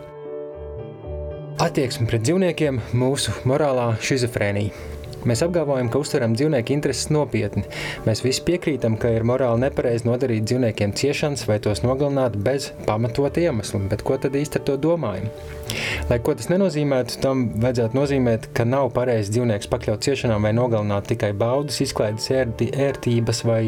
Attieksme 1.63 2.09
pret 2.11 2.27
dzīvniekiem- 2.27 2.83
mūsu 3.03 3.33
morālā 3.49 3.95
šizofrēnija. 4.01 4.97
Mēs 5.27 5.41
apgalvojam, 5.43 5.89
ka 5.91 5.99
uztveram 5.99 6.37
dzīvnieku 6.39 6.71
intereses 6.71 7.09
nopietni. 7.11 7.65
Mēs 8.07 8.21
visi 8.23 8.45
piekrītam, 8.47 8.95
ka 9.01 9.11
ir 9.11 9.25
morāli 9.27 9.65
nepareizi 9.65 10.07
nodarīt 10.07 10.47
dzīvniekiem 10.47 10.93
ciešanas 10.95 11.43
vai 11.49 11.57
tos 11.65 11.83
nogalināt 11.83 12.37
bez 12.47 12.69
pamatota 12.87 13.43
iemesla, 13.43 13.81
bet 13.91 14.05
ko 14.07 14.21
tad 14.23 14.39
īsti 14.39 14.61
ar 14.61 14.67
to 14.69 14.77
domājam? 14.85 15.27
Lai 16.11 16.21
ko 16.23 16.37
tas 16.39 16.47
nenozīmētu, 16.53 17.19
tam 17.25 17.49
vajadzētu 17.59 17.99
nozīmēt, 17.99 18.53
ka 18.55 18.69
nav 18.69 18.93
pareizi 18.95 19.35
dzīvnieks 19.35 19.73
pakļaut 19.73 20.07
ciešanām 20.07 20.47
vai 20.47 20.55
nogalināt 20.55 21.11
tikai 21.11 21.33
baudas, 21.35 21.81
izklaides 21.83 22.31
ērtības 22.31 23.43
vai 23.49 23.63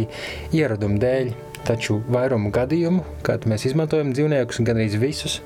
ieradumu 0.54 1.02
dēļ. 1.02 1.34
Taču 1.68 1.98
vairumu 2.08 2.48
gadījumu, 2.54 3.02
kad 3.26 3.44
mēs 3.50 3.66
izmantojam 3.68 4.14
dzīvniekus, 4.16 4.62
gan 4.64 4.80
arī 4.80 4.88
visus, 5.02 5.40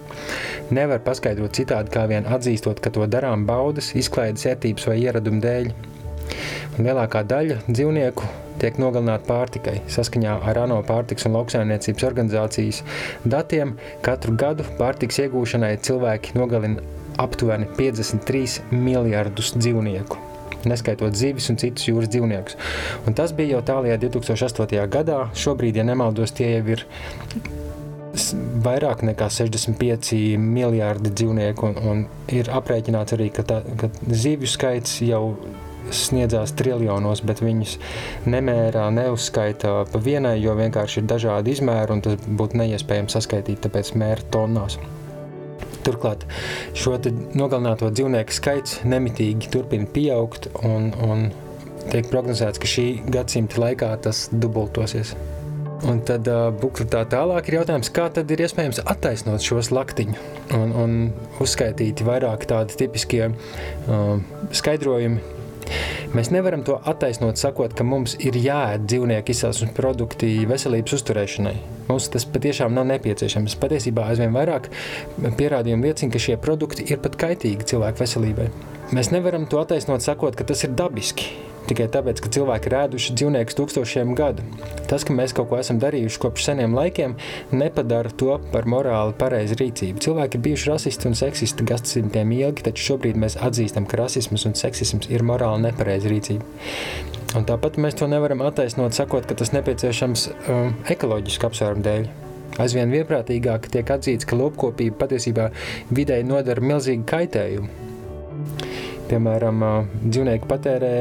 nevar 0.71 1.03
paskaidrot 1.03 1.57
citādi, 1.59 1.91
kā 1.91 2.07
vien 2.11 2.29
atzīstot, 2.31 2.79
ka 2.83 2.93
to 2.95 3.09
darām 3.11 3.43
baudas, 3.49 3.91
izklaides 3.99 4.47
ērtības 4.53 4.87
vai 4.87 5.01
ieradumu 5.03 5.43
dēļ. 5.43 5.73
Un 6.79 6.87
lielākā 6.87 7.25
daļa 7.29 7.59
dzīvnieku 7.67 8.31
tiek 8.63 8.79
nogalināti 8.81 9.29
pārtikai. 9.29 9.77
Saskaņā 9.91 10.39
ar 10.49 10.63
ANO 10.65 10.79
pārtiks 10.87 11.27
un 11.29 11.37
lauksaimniecības 11.37 12.09
organizācijas 12.09 12.83
datiem 13.27 13.77
katru 14.07 14.37
gadu 14.39 14.67
pārtiks 14.79 15.21
iegūšanai 15.27 15.75
cilvēki 15.85 16.39
nogalina 16.39 16.85
aptuveni 17.23 17.69
53 17.79 18.63
miljardus 18.73 19.57
dzīvnieku. 19.59 20.32
Neskaitot 20.69 21.17
zivis 21.19 21.49
un 21.53 21.59
citus 21.61 21.89
jūras 21.89 22.13
dzīvniekus. 22.13 22.59
Un 23.07 23.19
tas 23.19 23.35
bija 23.37 23.57
jau 23.57 23.65
tālākajā 23.73 23.99
2008. 24.07 24.87
gadā. 24.93 25.19
Šobrīd, 25.39 25.81
ja 25.81 25.87
nemaldos, 25.89 26.35
tie 26.37 26.53
jau 26.55 26.65
ir 26.77 26.87
vairāk 28.65 29.03
nekā 29.09 29.29
65 29.33 30.39
miljardi 30.39 31.13
dzīvnieku. 31.13 31.69
Un, 31.73 31.91
un 31.93 32.07
ir 32.33 32.51
aprēķināts 32.53 33.17
arī, 33.17 33.29
ka, 33.35 33.45
tā, 33.49 33.61
ka 33.81 33.91
zivju 34.09 34.51
skaits 34.51 35.01
jau 35.07 35.25
sniedzās 35.93 36.55
triljonos, 36.59 37.25
bet 37.27 37.43
viņus 37.43 37.77
nemērā, 38.31 38.87
neuzskaita 38.95 39.75
pa 39.91 40.03
vienai, 40.03 40.37
jo 40.41 40.55
vienkārši 40.59 41.03
ir 41.03 41.09
dažādi 41.11 41.57
izmēri 41.57 41.97
un 41.97 42.05
tas 42.05 42.27
būtu 42.27 42.61
neiespējams 42.61 43.19
saskaitīt, 43.19 43.65
tāpēc 43.67 43.95
mēra 43.99 44.31
tonnās. 44.35 44.79
Turklāt 45.83 46.27
šo 46.79 46.95
nogalināto 47.35 47.91
dzīvnieku 47.91 48.35
skaits 48.37 48.81
nemitīgi 48.87 49.51
turpina 49.53 49.89
pieaugt 49.91 50.49
un, 50.63 50.93
un 51.03 51.31
tiek 51.91 52.09
prognozēts, 52.11 52.61
ka 52.63 52.71
šī 52.71 52.87
gadsimta 53.11 53.61
laikā 53.63 53.91
tas 54.05 54.29
dubultosies. 54.33 55.17
Un 55.83 55.99
tad 56.07 56.29
uh, 56.31 56.53
bukletā 56.55 57.01
tālāk 57.11 57.49
ir 57.51 57.57
jautājums, 57.59 57.91
kā 57.91 58.07
tad 58.15 58.31
ir 58.31 58.45
iespējams 58.45 58.85
attaisnot 58.87 59.43
šos 59.43 59.73
laktiņu 59.75 60.15
un, 60.55 60.75
un 60.79 60.93
uzskaitīt 61.43 62.05
vairāk 62.07 62.47
tādi 62.51 62.79
tipiskie 62.85 63.25
uh, 63.27 64.21
skaidrojumi, 64.55 65.19
Mēs 66.13 66.29
nevaram 66.35 66.65
to 66.67 66.77
attaisnot, 66.89 67.41
sakot, 67.41 67.73
ka 67.77 67.87
mums 67.87 68.17
ir 68.21 68.37
jāēd 68.37 68.85
dzīvnieku 68.91 69.33
izcelsmes 69.33 69.73
produkti 69.77 70.35
veselības 70.49 70.99
uzturēšanai. 70.99 71.55
Mums 71.89 72.11
tas 72.13 72.27
patiešām 72.29 72.75
nav 72.77 72.89
nepieciešams. 72.91 73.57
Patiesībā 73.63 74.09
aizvien 74.13 74.35
vairāk 74.35 74.69
pierādījumu 75.39 75.89
liecina, 75.89 76.13
ka 76.13 76.21
šie 76.23 76.37
produkti 76.43 76.87
ir 76.91 77.01
pat 77.05 77.17
kaitīgi 77.21 77.71
cilvēku 77.73 78.05
veselībai. 78.05 78.51
Mēs 78.93 79.09
nevaram 79.15 79.49
to 79.49 79.63
attaisnot, 79.63 80.05
sakot, 80.05 80.37
ka 80.37 80.45
tas 80.49 80.67
ir 80.67 80.77
dabiski 80.77 81.31
tikai 81.69 81.89
tāpēc, 81.93 82.23
ka 82.23 82.31
cilvēki 82.37 82.71
ir 82.71 82.77
ēduši 82.81 83.17
dzīvniekus 83.19 83.59
tūkstošiem 83.59 84.15
gadu. 84.19 84.45
Tas, 84.91 85.07
ka 85.07 85.15
mēs 85.17 85.35
kaut 85.37 85.51
ko 85.51 85.59
esam 85.61 85.81
darījuši 85.83 86.21
kopš 86.23 86.49
seniem 86.49 86.77
laikiem, 86.77 87.17
nepadara 87.55 88.13
to 88.19 88.39
par 88.53 88.69
morāli 88.71 89.17
pareizu 89.19 89.59
rīcību. 89.61 90.03
Cilvēki 90.05 90.39
ir 90.39 90.45
bijuši 90.49 90.71
rasisti 90.73 91.11
un 91.11 91.19
seksisti 91.19 91.67
gadsimtiem 91.69 92.35
ilgi, 92.39 92.67
taču 92.69 92.93
šobrīd 92.93 93.21
mēs 93.21 93.39
atzīstam, 93.41 93.87
ka 93.89 94.03
rasisms 94.03 94.47
un 94.49 94.59
seksisms 94.59 95.11
ir 95.13 95.25
morāli 95.27 95.69
nepareiza 95.69 96.11
rīcība. 96.13 96.45
Un 97.39 97.47
tāpat 97.49 97.79
mēs 97.81 97.97
to 97.97 98.09
nevaram 98.11 98.43
attaisnot, 98.45 98.93
sakot, 98.93 99.25
ka 99.29 99.37
tas 99.39 99.55
nepieciešams 99.55 100.27
um, 100.33 100.75
ekoloģisku 100.93 101.49
apsvērumu 101.49 101.87
dēļ. 101.87 102.11
Aizvien 102.61 102.93
vienprātīgāk 102.93 103.71
tiek 103.73 103.89
atzīts, 103.95 104.29
ka 104.29 104.37
lopkopība 104.37 104.99
patiesībā 105.07 105.49
videi 105.97 106.21
nodara 106.29 106.61
milzīgu 106.61 107.07
kaitējumu. 107.09 107.89
Piemēram, 109.11 109.63
dzīvnieki 110.03 110.49
patērē 110.49 110.93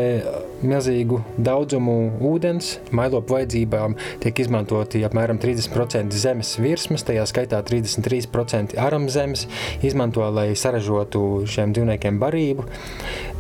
milzīgu 0.65 1.21
daudzumu 1.41 1.95
ūdens. 2.31 2.73
Mailopu 2.95 3.35
vajadzībām 3.37 3.95
tiek 4.23 4.41
izmantoti 4.43 5.03
apmēram 5.07 5.39
30% 5.41 6.15
zemes 6.23 6.53
virsmas, 6.61 7.05
tajā 7.07 7.25
skaitā 7.29 7.61
33% 7.65 8.77
aram 8.81 9.07
zemes 9.11 9.47
izmanto, 9.85 10.25
lai 10.33 10.51
saražotu 10.59 11.43
šiem 11.49 11.75
dzīvniekiem 11.75 12.19
barību. 12.21 12.67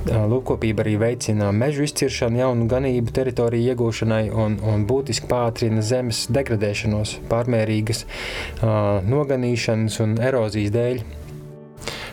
Lūkopība 0.01 0.81
arī 0.81 0.95
veicina 1.01 1.51
mežu 1.53 1.85
izciršanu, 1.85 2.41
jaunu 2.41 2.65
ganību 2.71 3.13
teritoriju 3.13 3.73
iegūšanai 3.73 4.23
un, 4.33 4.57
un 4.65 4.87
būtiski 4.89 5.29
pātrina 5.29 5.83
zemes 5.85 6.25
degradēšanos, 6.33 7.19
pārmērīgas 7.29 8.05
uh, 8.07 9.01
noganīšanas 9.05 10.01
un 10.05 10.17
erozijas 10.31 10.73
dēļ. 10.73 11.03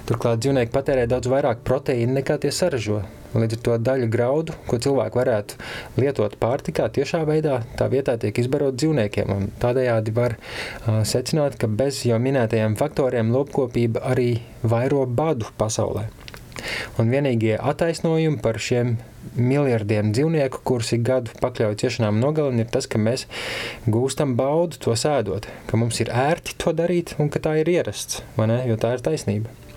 Turklāt 0.08 0.40
dzīvnieki 0.40 0.72
patērē 0.72 1.02
daudz 1.04 1.28
vairāk 1.28 1.58
proteīnu 1.68 2.14
nekā 2.16 2.38
tie 2.40 2.48
saražo. 2.54 3.02
Līdz 3.36 3.58
ar 3.58 3.60
to 3.66 3.74
daļu 3.84 4.06
graudu, 4.08 4.54
ko 4.64 4.78
cilvēki 4.80 5.20
varētu 5.20 5.58
lietot 6.00 6.38
pārtikā, 6.40 6.86
tiešā 6.96 7.20
veidā 7.28 7.58
tā 7.76 7.90
vietā 7.92 8.14
tiek 8.16 8.40
izbarot 8.40 8.78
dzīvniekiem. 8.80 9.50
Tādējādi 9.60 10.14
var 10.16 10.38
uh, 10.38 11.02
secināt, 11.04 11.58
ka 11.60 11.68
bez 11.68 12.00
jau 12.08 12.16
minētajiem 12.24 12.78
faktoriem 12.80 13.34
lopkopība 13.34 14.06
arī 14.14 14.30
vairo 14.64 15.04
badu 15.04 15.52
pasaulē. 15.60 16.06
Un 16.98 17.12
vienīgie 17.12 17.58
attaisnojumi 17.60 18.40
par 18.42 18.56
šiem 18.64 18.96
miljardiem 19.36 20.14
dzīvnieku, 20.16 20.64
kurus 20.64 20.94
ik 20.96 21.04
gadu 21.06 21.36
pakļauj 21.42 21.78
ciešanām 21.84 22.16
nogalina, 22.24 22.64
ir 22.64 22.72
tas, 22.72 22.88
ka 22.88 22.96
mēs 22.96 23.28
gūstam 23.84 24.38
baudu 24.40 24.80
to 24.88 24.96
sēdot, 24.96 25.52
ka 25.68 25.80
mums 25.80 26.00
ir 26.00 26.16
ērti 26.16 26.56
to 26.56 26.72
darīt 26.72 27.18
un 27.20 27.28
ka 27.28 27.44
tā 27.44 27.58
ir 27.60 27.76
ierasts, 27.76 28.22
jo 28.40 28.80
tā 28.80 28.96
ir 28.96 29.04
taisnība. 29.04 29.67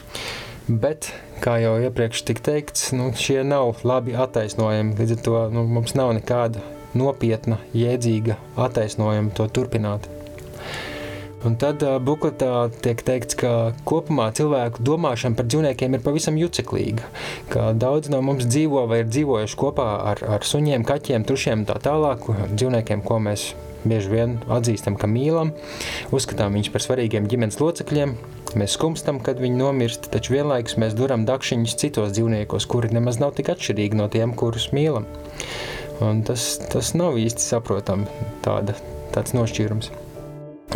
Bet, 0.72 1.10
kā 1.44 1.58
jau 1.60 1.74
iepriekš 1.82 2.22
tika 2.30 2.46
teikts, 2.52 2.92
nu, 2.96 3.10
šie 3.18 3.42
nav 3.48 3.82
labi 3.88 4.14
attaisnojami. 4.16 4.96
Līdz 5.00 5.18
ar 5.18 5.26
to 5.26 5.44
nu, 5.56 5.66
mums 5.68 5.98
nav 5.98 6.14
nekāda 6.16 6.62
nopietna, 6.98 7.58
jēdzīga 7.76 8.38
attaisnojuma 8.62 9.34
to 9.36 9.48
turpināt. 9.52 10.08
Un 11.42 11.56
tad 11.58 11.82
uh, 11.82 11.96
bukletā 11.98 12.70
tiek 12.86 13.00
teikts, 13.02 13.34
ka 13.40 13.74
kopumā 13.90 14.28
cilvēku 14.38 14.84
domāšana 14.86 15.38
par 15.40 15.48
dzīvniekiem 15.50 15.98
ir 15.98 16.04
pavisam 16.06 16.38
juceklīga. 16.38 17.08
Ka 17.50 17.72
daudz 17.74 18.12
no 18.14 18.20
mums 18.26 18.46
dzīvo 18.46 18.86
vai 18.92 19.02
ir 19.02 19.10
dzīvojuši 19.10 19.58
kopā 19.58 19.88
ar, 20.12 20.22
ar 20.38 20.46
suņiem, 20.46 20.86
kaķiem, 20.86 21.26
trušiem 21.26 21.64
un 21.64 21.68
tā 21.72 21.80
tālāk, 21.82 22.30
dzīvniekiem, 22.54 23.02
ko 23.08 23.18
mēs 23.26 23.48
bieži 23.82 24.14
vien 24.14 24.38
atzīstam, 24.54 24.94
ka 25.02 25.10
mīlam, 25.10 25.56
uzskatām 26.14 26.54
viņus 26.54 26.70
par 26.76 26.86
svarīgiem 26.86 27.26
ģimenes 27.32 27.58
locekļiem. 27.58 28.14
Mēs 28.60 28.76
skumstam, 28.76 29.22
kad 29.24 29.40
viņi 29.40 29.60
nomirst, 29.60 30.10
taču 30.12 30.36
vienlaikus 30.36 30.78
mēs 30.82 30.96
duram 30.98 31.24
dakšiņus 31.28 31.76
citos 31.80 32.14
dzīvniekos, 32.16 32.68
kuri 32.72 32.92
nemaz 32.96 33.22
nav 33.22 33.36
tik 33.38 33.52
atšķirīgi 33.54 34.00
no 34.00 34.08
tiem, 34.12 34.36
kurus 34.38 34.72
mīlam. 34.76 35.08
Un 36.04 36.24
tas, 36.28 36.56
tas 36.72 36.94
nav 36.98 37.20
īsti 37.22 37.46
saprotami, 37.46 38.08
tāda, 38.44 38.76
tāds 39.16 39.36
nošķīrums. 39.38 39.92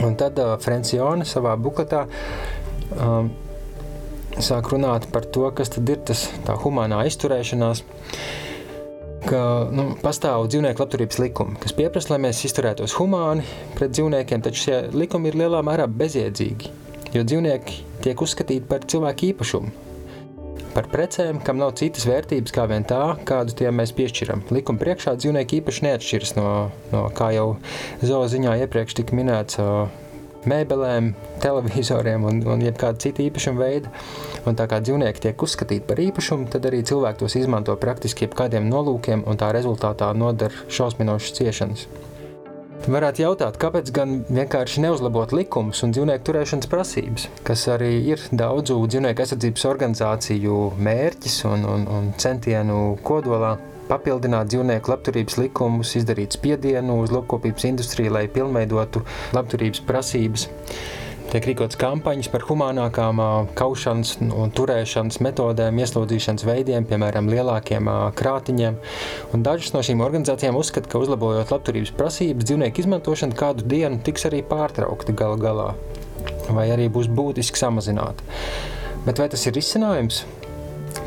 Un 0.06 0.16
tad 0.20 0.40
uh, 0.44 0.54
Francione 0.62 1.26
savā 1.28 1.56
bukletā 1.60 2.04
um, 3.00 3.32
sāk 4.44 4.70
runāt 4.74 5.08
par 5.12 5.26
to, 5.26 5.48
kas 5.56 5.72
tad 5.76 5.90
ir 5.90 6.02
tas 6.08 6.28
tā 6.46 6.56
humānā 6.60 7.04
izturēšanās. 7.10 7.84
Ka 9.26 9.42
nu, 9.74 9.88
pastāv 10.04 10.46
dzīvnieku 10.52 10.84
labturības 10.84 11.18
likumi, 11.24 11.58
kas 11.58 11.74
pieprasa, 11.74 12.14
lai 12.14 12.22
mēs 12.28 12.44
izturētos 12.46 12.94
humāni 13.00 13.46
pret 13.74 13.96
dzīvniekiem, 13.96 14.44
taču 14.46 14.68
šie 14.68 14.82
likumi 14.94 15.32
ir 15.32 15.40
lielā 15.42 15.64
mērā 15.66 15.88
bezjēdzīgi, 15.90 16.70
jo 17.16 17.26
dzīvnieki 17.28 17.82
tiek 18.06 18.22
uzskatīti 18.22 18.68
par 18.70 18.86
cilvēku 18.92 19.32
īpašumu. 19.32 19.74
Par 20.76 20.90
precēm, 20.92 21.40
kam 21.40 21.56
nav 21.62 21.72
citas 21.80 22.04
vērtības 22.04 22.52
kā 22.52 22.66
vien 22.68 22.84
tā, 22.84 23.16
kādu 23.28 23.54
tiem 23.56 23.78
mēs 23.80 23.94
piešķiram. 23.96 24.42
Likuma 24.52 24.82
priekšā 24.82 25.14
dzīvnieki 25.16 25.62
īpaši 25.62 25.86
neatšķiras 25.88 26.36
no, 26.36 26.50
no 26.92 27.06
kā 27.16 27.30
jau 27.32 27.54
zooziņā 28.04 28.58
iepriekš 28.66 28.98
tika 29.00 29.16
minēts, 29.16 29.62
mēbelēm, 30.50 31.14
televizoriem 31.44 32.26
un, 32.28 32.42
un 32.56 32.64
jebkāda 32.64 33.02
cita 33.06 33.24
īpašuma 33.26 33.62
veida. 33.62 33.92
Un 34.46 34.58
tā 34.60 34.68
kā 34.70 34.82
dzīvnieki 34.84 35.24
tiek 35.28 35.46
uzskatīti 35.48 35.88
par 35.88 36.02
īpašumu, 36.04 36.50
tad 36.52 36.68
arī 36.70 36.84
cilvēki 36.86 37.24
tos 37.24 37.38
izmanto 37.40 37.76
praktiski 37.82 38.28
jebkādiem 38.28 38.68
nolūkiem, 38.70 39.26
un 39.26 39.40
tā 39.42 39.54
rezultātā 39.56 40.12
nodara 40.18 40.68
šausminošas 40.68 41.40
ciešanas. 41.40 41.88
Varētu 42.86 43.24
jautāt, 43.24 43.56
kāpēc 43.58 43.88
gan 43.90 44.12
vienkārši 44.30 44.84
neuzlabot 44.84 45.32
likumus 45.34 45.80
un 45.82 45.94
dzīvnieku 45.96 46.22
turēšanas 46.28 46.70
prasības, 46.70 47.24
kas 47.48 47.64
arī 47.74 47.96
ir 48.12 48.22
daudzu 48.30 48.78
dzīvnieku 48.92 49.24
aizsardzības 49.24 49.64
organizāciju 49.72 50.60
mērķis 50.86 51.40
un, 51.50 51.64
un, 51.66 51.88
un 51.90 52.12
centienu 52.22 52.84
kodolā 53.08 53.56
papildināt 53.90 54.52
dzīvnieku 54.54 54.94
labturības 54.94 55.40
likumus, 55.42 55.96
izdarīt 55.98 56.38
spiedienu 56.38 57.00
uz 57.02 57.14
lopkopības 57.16 57.66
industriju, 57.72 58.14
lai 58.20 58.28
pilnveidotu 58.30 59.02
labturības 59.34 59.82
prasības. 59.90 60.46
Tiek 61.32 61.48
rīkots 61.50 61.78
kampaņas 61.82 62.30
par 62.30 62.44
humānākām 62.46 63.20
kaušanas 63.58 64.14
un 64.22 64.52
turēšanas 64.56 65.18
metodēm, 65.26 65.80
ieslodzīšanas 65.82 66.46
veidiem, 66.46 66.86
piemēram, 66.88 67.28
lielākiem 67.34 67.90
krātiņiem. 68.20 68.78
Un 69.34 69.46
dažas 69.46 69.74
no 69.74 69.82
šīm 69.86 70.04
organizācijām 70.06 70.58
uzskata, 70.60 70.92
ka 70.92 71.02
uzlabojot 71.02 71.52
labturības 71.56 71.96
prasības, 71.98 72.46
dzīvnieku 72.46 72.86
izmantošana 72.86 73.38
kādu 73.40 73.66
dienu 73.74 74.00
tiks 74.06 74.30
arī 74.30 74.44
pārtraukta 74.46 75.18
gala 75.18 75.42
galā, 75.42 75.68
vai 76.54 76.70
arī 76.76 76.88
būs 76.94 77.10
būtiski 77.10 77.60
samazināta. 77.60 78.24
Bet 79.06 79.22
vai 79.22 79.28
tas 79.34 79.44
ir 79.50 79.58
risinājums? 79.58 80.24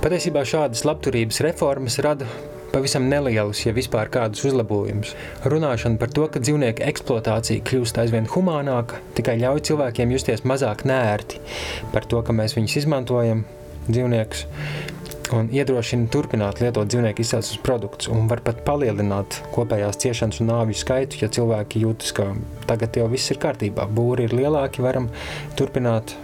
Patiesībā 0.02 0.44
šādas 0.46 0.84
labturības 0.86 1.40
reformas 1.46 1.96
rada 2.04 2.26
pavisam 2.72 3.08
nelielus, 3.10 3.64
ja 3.66 3.74
vispār 3.76 4.10
kādus 4.12 4.44
uzlabojumus. 4.48 5.14
Runāšana 5.48 6.00
par 6.00 6.12
to, 6.14 6.26
ka 6.32 6.42
dzīvnieku 6.42 6.84
eksploatācija 6.88 7.64
kļūst 7.68 8.00
aizvien 8.02 8.28
humānāka, 8.32 9.00
tikai 9.18 9.38
ļauj 9.42 9.64
cilvēkiem 9.70 10.14
justies 10.16 10.44
mazāk 10.48 10.84
nērti 10.88 11.42
par 11.94 12.08
to, 12.08 12.22
ka 12.22 12.36
mēs 12.36 12.56
viņus 12.58 12.78
izmantojam, 12.82 13.44
dzīvniekus, 13.88 14.46
un 15.36 15.50
iedrošina 15.52 16.08
turpināt 16.12 16.62
lietot 16.62 16.88
dzīvnieku 16.88 17.24
izcelsmes 17.24 17.60
produktus, 17.64 18.08
un 18.12 18.28
var 18.30 18.42
pat 18.44 18.62
palielināt 18.66 19.40
kopējās 19.54 20.00
ciešanas 20.04 20.40
un 20.42 20.50
nāvju 20.52 20.78
skaitu, 20.80 21.20
ja 21.22 21.30
cilvēki 21.32 21.84
jūtas, 21.84 22.14
ka 22.16 22.30
tagad 22.68 22.96
jau 22.96 23.08
viss 23.12 23.32
ir 23.32 23.40
kārtībā, 23.42 23.88
būri 23.92 24.28
ir 24.28 24.36
lielāki, 24.38 24.84
varam 24.84 25.10
turpināt 25.58 26.16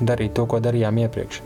darīt 0.00 0.34
to, 0.36 0.46
ko 0.50 0.60
darījām 0.62 0.98
iepriekš. 1.04 1.40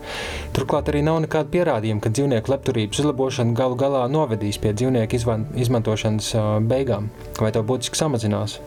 Turklāt 0.56 0.90
arī 0.90 1.02
nav 1.06 1.20
nekāda 1.24 1.50
pierādījuma, 1.52 2.02
ka 2.04 2.12
dzīvnieku 2.14 2.52
labturības 2.52 3.02
uzlabošana 3.02 3.56
galu 3.58 3.78
galā 3.80 4.04
novedīs 4.10 4.58
pie 4.62 4.74
dzīvnieku 4.76 5.20
izmantošanas 5.64 6.32
beigām, 6.70 7.10
vai 7.40 7.52
to 7.54 7.64
būtiski 7.66 7.98
samazinās. 7.98 8.58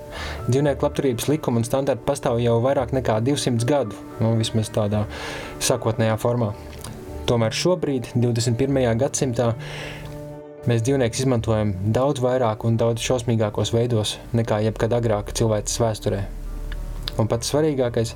Dzīvnieku 0.48 0.88
labturības 0.88 1.30
likuma 1.32 1.62
un 1.62 1.68
standarti 1.68 2.06
pastāv 2.08 2.42
jau 2.44 2.58
vairāk 2.64 2.96
nekā 2.96 3.20
200 3.28 3.68
gadu, 3.68 4.00
nu, 4.22 4.34
vismaz 4.40 4.72
tādā 4.74 5.06
sākotnējā 5.64 6.18
formā. 6.22 6.54
Tomēr 7.28 7.56
šobrīd, 7.56 8.14
21. 8.16 8.84
gadsimtā, 9.02 9.52
mēs 10.68 10.84
dzīvniekus 10.88 11.26
izmantojam 11.26 11.76
daudz 11.96 12.24
vairāk 12.24 12.64
un 12.68 12.80
daudz 12.80 13.04
šausmīgākos 13.04 13.76
veidos 13.76 14.18
nekā 14.36 14.64
jebkad 14.68 14.96
agrāk 14.96 15.36
cilvēces 15.36 15.82
vēsturē. 15.84 16.26
Un 17.18 17.30
pats 17.30 17.50
svarīgākais, 17.52 18.16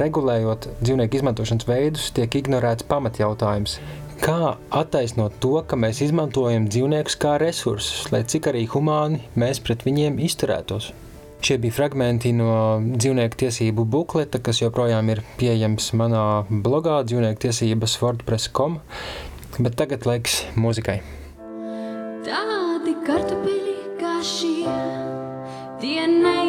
regulējot 0.00 0.70
dzīvnieku 0.80 1.20
izmantošanas 1.20 1.68
veidus, 1.68 2.10
tiek 2.16 2.38
ignorēts 2.40 2.86
pamatjautājums. 2.88 3.78
Kā 4.18 4.56
attaisnot 4.74 5.36
to, 5.42 5.52
ka 5.62 5.76
mēs 5.78 6.00
izmantojam 6.02 6.66
dzīvniekus 6.66 7.14
kā 7.22 7.36
resursus, 7.38 8.08
lai 8.10 8.24
cik 8.26 8.48
arī 8.50 8.64
humāni 8.72 9.20
mēs 9.38 9.60
pret 9.62 9.84
viņiem 9.86 10.18
izturētos? 10.26 10.90
Šie 11.38 11.54
bija 11.62 11.76
fragmenti 11.76 12.32
no 12.34 12.80
dzīvnieku 12.82 13.38
tiesību 13.44 13.84
bukleta, 13.86 14.40
kas 14.42 14.58
joprojām 14.58 15.12
ir 15.14 15.22
pieejams 15.38 15.92
manā 16.00 16.24
blogā 16.50 16.98
dzīvnieku 17.06 17.44
tiesības 17.46 17.94
wordpress.com, 18.02 18.80
bet 19.62 19.78
tagad 19.78 20.08
laiks 20.10 20.40
muzikai. 20.58 20.98
Tādi 22.26 22.98
kartupeļi 23.06 23.78
kā 24.02 24.18
šie, 24.26 24.66
tie 25.78 26.10
neizcepsies 26.10 26.47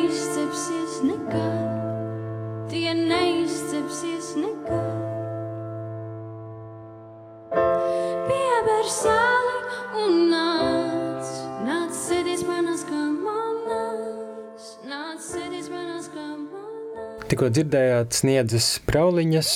Tikko 17.40 17.54
dzirdējāt 17.56 18.18
sniedzas 18.18 18.66
prauliņas, 18.84 19.50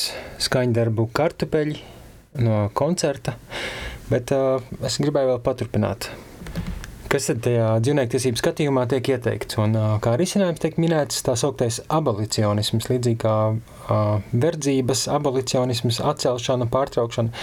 skaņdarbu 0.45 1.03
kartupeļi 1.19 1.73
no 2.45 2.69
koncerta, 2.79 3.33
bet 4.07 4.31
uh, 4.31 4.63
es 4.87 4.95
gribēju 5.03 5.33
vēl 5.33 5.41
paturpināt. 5.43 6.07
Kas 7.11 7.27
tad 7.27 7.43
tajā 7.43 7.67
dzīvnieku 7.83 8.39
skatījumā 8.39 8.87
tiek 8.87 9.11
ieteikts? 9.17 9.59
Un, 9.59 9.75
uh, 9.75 9.97
kā 9.99 10.15
risinājums 10.15 10.63
tiek 10.63 10.79
minēts 10.79 11.27
tā 11.27 11.35
sauktais 11.35 11.81
abolicionisms, 11.91 12.87
līdzīgi 12.87 13.19
kā 13.19 13.37
uh, 13.51 14.01
verdzības 14.31 15.09
abolicionisms, 15.19 15.99
atcelšana, 16.07 16.71
pārtraukšana. 16.71 17.35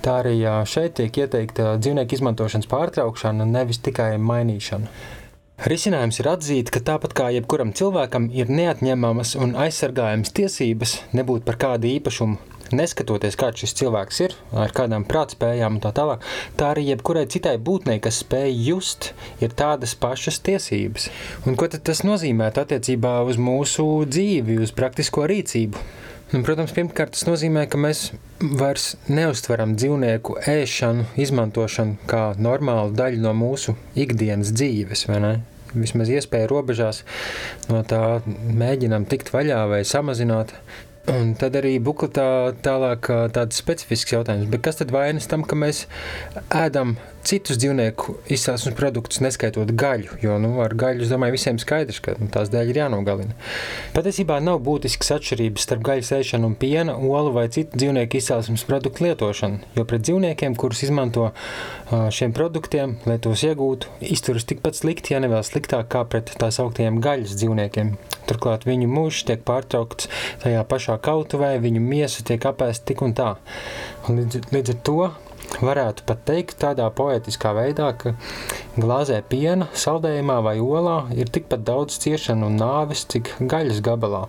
Tā 0.00 0.22
arī 0.22 0.38
uh, 0.40 0.62
šeit 0.64 0.96
tiek 1.02 1.20
ieteikta 1.26 1.74
dzīvnieku 1.76 2.16
izmantošanas 2.16 2.72
pārtraukšana, 2.72 3.44
nevis 3.58 3.84
tikai 3.84 4.14
mainīšana. 4.16 5.20
Risinājums 5.62 6.16
ir 6.18 6.26
atzīt, 6.26 6.70
ka 6.74 6.80
tāpat 6.82 7.12
kā 7.14 7.28
jebkuram 7.30 7.70
cilvēkam 7.78 8.24
ir 8.34 8.48
neatņemamas 8.50 9.36
un 9.38 9.52
aizsargājamas 9.62 10.32
tiesības 10.34 10.96
nebūt 11.14 11.44
par 11.46 11.54
kādu 11.60 11.86
īpašumu, 11.86 12.40
neskatoties, 12.74 13.36
kāds 13.38 13.62
šis 13.62 13.76
cilvēks 13.78 14.18
ir, 14.24 14.34
ar 14.58 14.74
kādām 14.74 15.06
prātspējām 15.06 15.78
un 15.78 15.84
tā 15.84 15.92
tālāk, 15.94 16.26
tā 16.58 16.72
arī 16.72 16.88
jebkurai 16.88 17.28
citai 17.30 17.54
būtnei, 17.62 18.00
kas 18.02 18.18
spēj 18.24 18.58
just, 18.58 19.12
ir 19.38 19.54
tādas 19.54 19.94
pašas 19.94 20.40
tiesības. 20.42 21.06
Un 21.46 21.54
ko 21.54 21.70
tad 21.70 21.86
tas 21.86 22.02
nozīmē 22.02 22.50
attiecībā 22.50 23.20
uz 23.30 23.38
mūsu 23.38 23.86
dzīvi, 24.10 24.58
uz 24.66 24.74
praktisko 24.74 25.28
rīcību? 25.30 25.86
Nu, 26.32 26.40
protams, 26.42 26.74
pirmkārt, 26.74 27.14
tas 27.14 27.26
nozīmē, 27.28 27.68
ka 27.70 27.78
mēs 27.78 28.06
vairs 28.40 28.94
neustveram 29.06 29.76
dzīvnieku 29.78 30.40
ēšanu, 30.48 31.06
izmantošanu 31.22 32.10
kā 32.10 32.30
normālu 32.40 32.96
daļu 32.98 33.22
no 33.22 33.36
mūsu 33.36 33.76
ikdienas 33.94 34.50
dzīves. 34.56 35.06
Vismaz 35.74 36.10
iespēja 36.12 36.50
robežās 36.50 37.02
no 37.70 37.82
tā 37.88 38.22
mēģinām 38.28 39.06
tikt 39.10 39.32
vaļā 39.34 39.64
vai 39.70 39.82
samazināt. 39.88 40.54
Un 41.10 41.32
tad 41.34 41.56
arī 41.58 41.78
bukletā 41.82 42.52
tālāk 42.62 43.08
tāds 43.34 43.58
specifisks 43.58 44.14
jautājums. 44.14 44.46
Bet 44.52 44.62
kas 44.62 44.78
tad 44.78 44.92
vainas 44.94 45.26
tam, 45.30 45.42
ka 45.42 45.58
mēs 45.58 45.86
ēdam 46.54 46.94
citus 47.26 47.58
dzīvnieku 47.62 48.16
izcelsmes 48.32 48.76
produktus, 48.78 49.20
neskaitot 49.24 49.70
gaļu? 49.78 50.18
Jo 50.22 50.38
nu, 50.42 50.54
ar 50.64 50.74
gaļu, 50.78 51.04
es 51.06 51.12
domāju, 51.12 51.36
visiem 51.36 51.58
skaidrs, 51.62 52.00
ka 52.02 52.16
nu, 52.18 52.28
tās 52.32 52.50
dēļ 52.52 52.72
ir 52.72 52.80
jānogalina. 52.82 53.36
Patiesībā 53.96 54.38
nav 54.44 54.60
būtisks 54.66 55.12
atšķirības 55.16 55.66
starp 55.66 55.84
gaļas 55.88 56.12
ēšanu 56.18 56.50
un 56.50 56.56
piena, 56.58 56.96
olu 56.98 57.34
vai 57.36 57.46
citu 57.52 57.78
dzīvnieku 57.78 58.18
izcelsmes 58.18 58.66
produktu 58.68 59.06
lietošanu. 59.06 59.62
Jo 59.78 59.86
pret 59.88 60.04
dzīvniekiem, 60.08 60.56
kurus 60.58 60.84
izmanto 60.86 61.30
šiem 61.90 62.34
produktiem, 62.36 62.96
lai 63.08 63.18
tos 63.22 63.44
iegūtu, 63.46 63.90
izturas 64.12 64.46
tikpat 64.48 64.78
slikti, 64.78 65.14
ja 65.14 65.22
ne 65.22 65.30
vēl 65.32 65.44
sliktāk 65.46 65.90
kā 65.92 66.04
pret 66.08 66.34
tā 66.40 66.50
sauktiem 66.54 67.00
gaļas 67.04 67.36
dzīvniekiem. 67.38 67.94
Turklāt 68.28 68.66
viņu 68.68 68.88
mūžs 68.90 69.26
tiek 69.28 69.42
pārtraukts 69.46 70.08
tajā 70.44 70.62
pašā 70.68 70.96
kautuvē, 71.02 71.56
viņu 71.62 71.82
miesa 71.82 72.24
tiek 72.26 72.44
apēsta 72.48 72.92
tik 72.92 73.02
un 73.04 73.16
tā. 73.18 73.34
Līdz, 74.08 74.48
līdz 74.54 74.74
ar 74.74 74.80
to 74.86 74.98
varētu 75.60 76.06
pat 76.08 76.22
teikt 76.28 76.60
tādā 76.62 76.88
poetiskā 76.94 77.52
veidā, 77.56 77.90
ka 77.98 78.14
glāzē 78.76 79.20
piena, 79.28 79.68
saldējumā 79.74 80.38
vai 80.46 80.56
olā 80.62 80.98
ir 81.16 81.32
tikpat 81.32 81.66
daudz 81.66 81.98
ciešanu 82.02 82.48
un 82.48 82.56
nāves, 82.62 83.04
cik 83.12 83.34
gaļas 83.40 83.82
gabalā. 83.84 84.26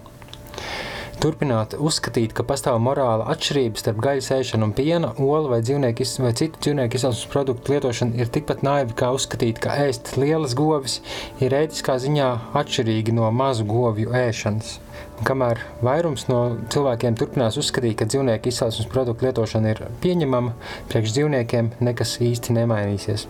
Turpināt 1.24 1.76
uzskatīt, 1.80 2.34
ka 2.36 2.44
pastāv 2.44 2.80
morāla 2.84 3.30
atšķirība 3.32 3.80
starp 3.80 4.00
gaļas 4.04 4.28
ēšanu 4.36 4.68
un 4.68 4.74
piena, 4.76 5.14
olu 5.22 5.54
vai, 5.54 5.62
dzīvnieku, 5.64 6.08
vai 6.26 6.32
citu 6.36 6.60
dzīvnieku 6.66 7.00
izcelsmes 7.00 7.30
produktu 7.32 7.76
lietošanu 7.76 8.20
ir 8.20 8.32
tikpat 8.34 8.66
naivi 8.66 8.98
kā 9.00 9.14
uzskatīt, 9.16 9.62
ka 9.64 9.78
ēst 9.86 10.18
lielas 10.20 10.58
govis 10.60 10.98
ir 11.40 11.56
ētiskā 11.56 11.96
ziņā 12.04 12.30
atšķirīgi 12.60 13.16
no 13.16 13.30
mazu 13.32 13.64
govju 13.70 14.12
ēšanas. 14.24 14.80
Kamēr 15.24 15.62
vairums 15.86 16.26
no 16.28 16.40
cilvēkiem 16.74 17.16
turpinās 17.20 17.58
uzskatīt, 17.62 17.96
ka 18.00 18.08
dzīvnieku 18.10 18.50
izcelsmes 18.52 18.90
produktu 18.92 19.28
lietošana 19.28 19.72
ir 19.72 19.82
pieņemama, 20.04 20.54
priekš 20.92 21.14
dzīvniekiem 21.16 21.72
nekas 21.86 22.18
īsti 22.24 22.56
nemainīsies. 22.58 23.28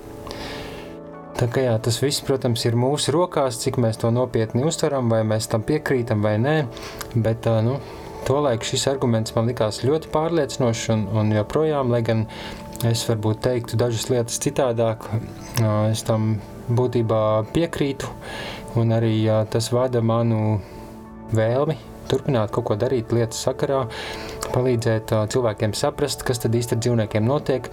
Tā 1.37 1.47
kā 1.49 1.63
jā, 1.65 1.73
tas 1.81 1.97
viss, 2.01 2.21
protams, 2.25 2.63
ir 2.65 2.77
mūsu 2.77 3.13
rokās, 3.13 3.57
cik 3.61 3.79
mēs 3.81 3.99
to 4.01 4.11
nopietni 4.13 4.65
uztveram, 4.69 5.09
vai 5.09 5.23
mēs 5.27 5.49
tam 5.51 5.65
piekrītam 5.65 6.21
vai 6.25 6.35
nē. 6.41 6.55
Bet 7.15 7.49
nu, 7.65 7.79
tolaik 8.27 8.65
šis 8.67 8.85
arguments 8.91 9.33
man 9.35 9.49
likās 9.49 9.81
ļoti 9.85 10.11
pārliecinošs 10.13 10.85
un, 10.93 11.07
un 11.13 11.33
joprojām, 11.33 11.93
lai 11.93 12.03
gan 12.05 12.27
es 12.87 13.03
varbūt 13.09 13.41
teiktu 13.45 13.79
dažas 13.79 14.09
lietas 14.11 14.41
citādāk, 14.43 15.09
es 15.89 16.05
tam 16.07 16.37
būtībā 16.69 17.23
piekrītu 17.53 18.09
un 18.79 18.93
arī 18.95 19.17
tas 19.51 19.69
vada 19.73 20.01
manu 20.01 20.61
vēlmi 21.37 21.79
turpināt 22.09 22.51
kaut 22.53 22.67
ko 22.67 22.77
darīt 22.79 23.13
lietas 23.15 23.41
sakarā, 23.45 23.83
palīdzēt 24.53 25.13
cilvēkiem 25.33 25.73
saprast, 25.77 26.25
kas 26.27 26.41
tad 26.43 26.55
īsti 26.57 26.75
ar 26.75 26.81
dzīvniekiem 26.83 27.25
notiek, 27.27 27.69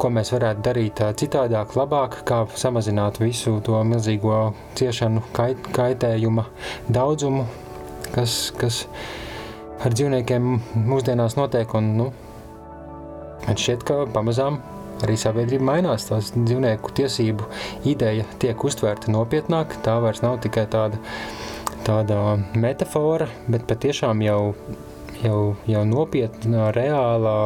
ko 0.00 0.10
mēs 0.12 0.32
varētu 0.34 0.64
darīt 0.66 1.02
citādāk, 1.20 1.76
labāk, 1.78 2.20
kā 2.28 2.42
samazināt 2.58 3.20
visu 3.22 3.58
to 3.64 3.80
milzīgo 3.88 4.40
ciešanu, 4.78 5.24
kait, 5.36 5.70
kaitējuma 5.76 6.48
daudzumu, 6.92 7.46
kas, 8.14 8.38
kas 8.58 8.82
ar 9.84 9.94
dzīvniekiem 9.94 10.56
mūsdienās 10.88 11.38
notiek. 11.38 11.74
Un, 11.78 11.94
nu, 12.00 12.10
man 13.46 13.62
šķiet, 13.62 13.86
ka 13.88 14.02
pamazām 14.14 14.60
arī 15.06 15.14
sabiedrība 15.20 15.68
mainās. 15.70 16.08
Tās 16.10 16.32
dzīvnieku 16.34 16.92
tiesību 16.98 17.46
ideja 17.88 18.26
tiek 18.42 18.64
uztvērta 18.64 19.12
nopietnāk. 19.14 19.78
Tā 19.86 19.98
vairs 20.02 20.24
nav 20.24 20.40
tikai 20.44 20.66
tāda 20.70 20.98
tāda 21.86 22.38
metāfora, 22.58 23.28
bet 23.48 23.66
patiešām 23.68 24.22
jau, 24.24 24.54
jau, 25.22 25.40
jau 25.68 25.84
nopietna, 25.88 26.68
reālā 26.76 27.38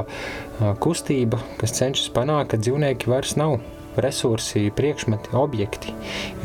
kustība, 0.83 1.41
kas 1.61 1.77
cenšas 1.79 2.13
panākt, 2.15 2.53
ka 2.53 2.61
dzīvnieki 2.63 3.11
vairs 3.13 3.37
nav 3.41 3.59
resursi, 4.03 4.71
priekšmeti, 4.77 5.35
objekti. 5.37 5.93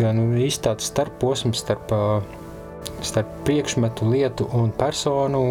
Jo 0.01 0.11
nu, 0.15 0.29
īsti 0.35 0.67
tāds 0.67 0.89
starposms 0.91 1.63
starp, 1.63 1.93
starp 3.05 3.31
priekšmetu, 3.47 4.09
lietu 4.11 4.49
un 4.57 4.73
personu. 4.75 5.43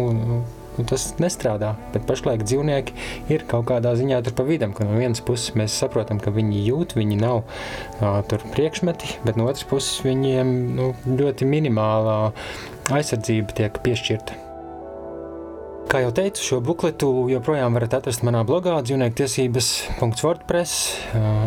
Tas 0.85 1.07
nestrādā. 1.17 1.73
Bet 1.93 2.05
pašlaik 2.09 2.43
dzīvnieki 2.45 2.93
ir 3.33 3.45
kaut 3.49 3.65
kādā 3.71 3.95
ziņā 3.97 4.21
tur 4.25 4.37
pa 4.37 4.45
vidam, 4.45 4.75
ka 4.77 4.85
no 4.85 4.99
vienas 4.99 5.23
puses 5.25 5.55
mēs 5.57 5.77
saprotam, 5.81 6.21
ka 6.21 6.33
viņi 6.35 6.61
jūt, 6.67 6.97
viņi 6.99 7.17
nav 7.21 7.41
uh, 7.41 8.19
tur 8.29 8.45
priekšmeti, 8.53 9.17
bet 9.25 9.39
no 9.39 9.49
otras 9.49 9.65
puses 9.67 10.03
viņiem 10.05 10.53
nu, 10.77 10.91
ļoti 11.09 11.49
minimālā 11.49 12.19
aizsardzība 12.93 13.57
tiek 13.57 13.81
piešķirta. 13.85 14.46
Kā 15.87 16.01
jau 16.03 16.09
teicu, 16.11 16.41
šo 16.43 16.57
bukletu 16.59 17.07
joprojām 17.31 17.77
varat 17.77 17.93
atrast 17.95 18.19
manā 18.27 18.41
blogā, 18.43 18.73
dzīvnieku 18.83 19.15
tiesības.wordpress, 19.21 20.79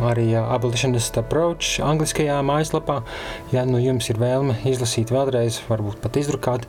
arī 0.08 0.30
Abolitionist 0.40 1.18
Approach, 1.20 1.74
angliskajā 1.84 2.38
mājaslapā. 2.48 3.02
Ja 3.52 3.66
nu 3.68 3.76
jums 3.82 4.06
ir 4.08 4.16
vēlme 4.16 4.54
izlasīt 4.70 5.10
vēlreiz, 5.12 5.58
varbūt 5.68 5.98
pat 6.00 6.16
izdrukāt. 6.16 6.64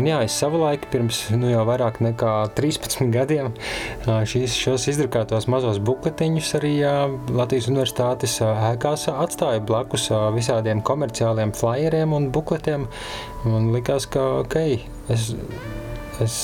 Un 0.00 0.08
jā, 0.08 0.22
es 0.24 0.38
savulaik, 0.40 0.86
pirms 0.94 1.18
nu 1.34 1.50
jau 1.50 1.66
vairāk 1.68 1.98
nekā 2.06 2.30
13 2.56 3.12
gadiem, 3.12 3.50
šīs, 4.08 4.54
šos 4.56 4.86
izdrukātos 4.94 5.44
mazos 5.52 5.76
bukletiņus 5.84 6.54
arī 6.56 6.70
Latvijas 7.28 7.68
universitātes 7.68 8.38
ēkās 8.46 9.10
atstāju 9.12 9.66
blakus 9.68 10.08
visādiem 10.38 10.80
komerciāliem 10.80 11.52
flyeriem 11.52 12.16
un 12.16 12.30
bukletiem. 12.32 12.88
Man 13.44 13.68
likās, 13.76 14.08
ka 14.08 14.24
ok, 14.38 14.56
es, 15.12 15.34
es 16.24 16.40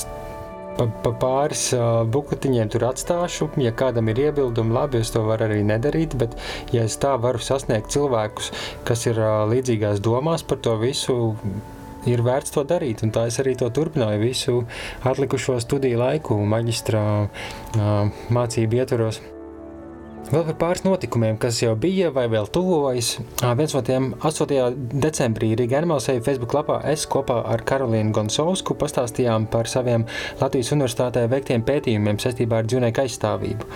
pa, 0.79 0.87
pa 1.05 1.12
pāris 1.20 1.68
uh, 1.77 2.03
bukletiņiem 2.12 2.72
tur 2.72 2.87
atstāšu. 2.91 3.51
Ja 3.62 3.72
kādam 3.77 4.11
ir 4.12 4.20
iebildumi, 4.29 4.74
labi, 4.77 5.03
es 5.05 5.12
to 5.14 5.24
varu 5.27 5.49
arī 5.49 5.62
nedarīt. 5.66 6.16
Bet, 6.20 6.37
ja 6.74 6.87
es 6.89 6.99
tā 7.03 7.14
varu 7.20 7.43
sasniegt 7.43 7.93
cilvēkus, 7.95 8.53
kas 8.89 9.07
ir 9.11 9.20
uh, 9.20 9.45
līdzīgās 9.51 10.03
domās 10.05 10.47
par 10.47 10.61
to 10.64 10.77
visu, 10.81 11.16
ir 12.07 12.22
vērts 12.27 12.55
to 12.55 12.66
darīt. 12.68 13.05
Un 13.07 13.14
tā 13.14 13.27
es 13.31 13.41
arī 13.43 13.57
to 13.59 13.70
turpināju 13.74 14.22
visu 14.22 14.59
atlikušo 15.07 15.59
studiju 15.64 16.03
laiku, 16.03 16.39
maģistrā 16.57 17.07
uh, 17.27 18.20
mācību 18.33 18.83
ietvaros. 18.83 19.22
Vēl 20.27 20.43
par 20.43 20.57
pāris 20.59 20.83
notikumiem, 20.83 21.37
kas 21.39 21.61
jau 21.62 21.77
bija 21.79 22.09
vai 22.11 22.24
vēl 22.27 22.49
tuvojas. 22.51 23.12
Viens 23.39 23.74
no 23.77 23.83
tiem 23.87 24.09
8. 24.27 24.72
decembrī 24.99 25.53
Rīgā 25.55 25.79
Animalseja 25.79 26.18
Facebook 26.27 26.57
lapā 26.57 26.81
es 26.91 27.05
kopā 27.07 27.37
ar 27.47 27.62
Karolīnu 27.68 28.11
Gonsovsku 28.16 28.74
pastāstījām 28.81 29.47
par 29.53 29.70
saviem 29.70 30.03
Latvijas 30.41 30.72
universitātē 30.74 31.22
veiktiem 31.31 31.62
pētījumiem 31.68 32.18
saistībā 32.18 32.59
ar 32.59 32.66
dzīvnieku 32.66 33.05
aizstāvību. 33.05 33.68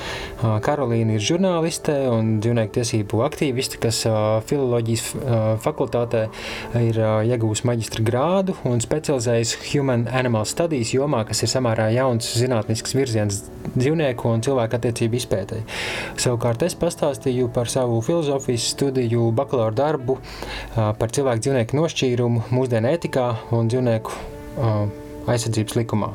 Karolīna 0.67 1.15
ir 1.21 1.23
žurnāliste 1.29 1.95
un 2.11 2.33
dzīvnieku 2.43 2.75
tiesību 2.81 3.23
aktīviste, 3.29 3.79
kas 3.87 4.03
filoloģijas 4.51 5.07
fakultātē 5.63 6.25
ir 6.83 6.99
ā, 6.99 7.15
iegūusi 7.31 7.69
maģistra 7.71 8.03
grādu 8.11 8.59
un 8.67 8.83
specializējas 8.83 9.55
Human 9.69 10.09
Animal 10.11 10.51
Studies 10.51 10.97
jomā, 10.99 11.23
kas 11.31 11.47
ir 11.47 11.55
samērā 11.55 11.93
jauns 11.95 12.35
zinātnisks 12.43 12.99
virziens 12.99 13.45
dzīvnieku 13.71 14.35
un 14.35 14.43
cilvēku 14.43 14.81
attiecību 14.81 15.21
izpētēji. 15.23 15.65
Savukārt 16.41 16.63
es 16.65 16.73
pastāstīju 16.73 17.51
par 17.53 17.69
savu 17.69 17.99
filozofijas 18.01 18.71
studiju 18.73 19.27
bakalaura 19.37 19.75
darbu 19.77 20.15
par 20.73 21.11
cilvēku 21.13 21.43
dzīvnieku 21.45 21.77
nošķīrumu 21.77 22.47
mūsdienu 22.57 22.89
ētikā 22.95 23.25
un 23.59 23.69
dzīvnieku 23.69 24.15
aizsardzības 25.29 25.77
likumā. 25.77 26.09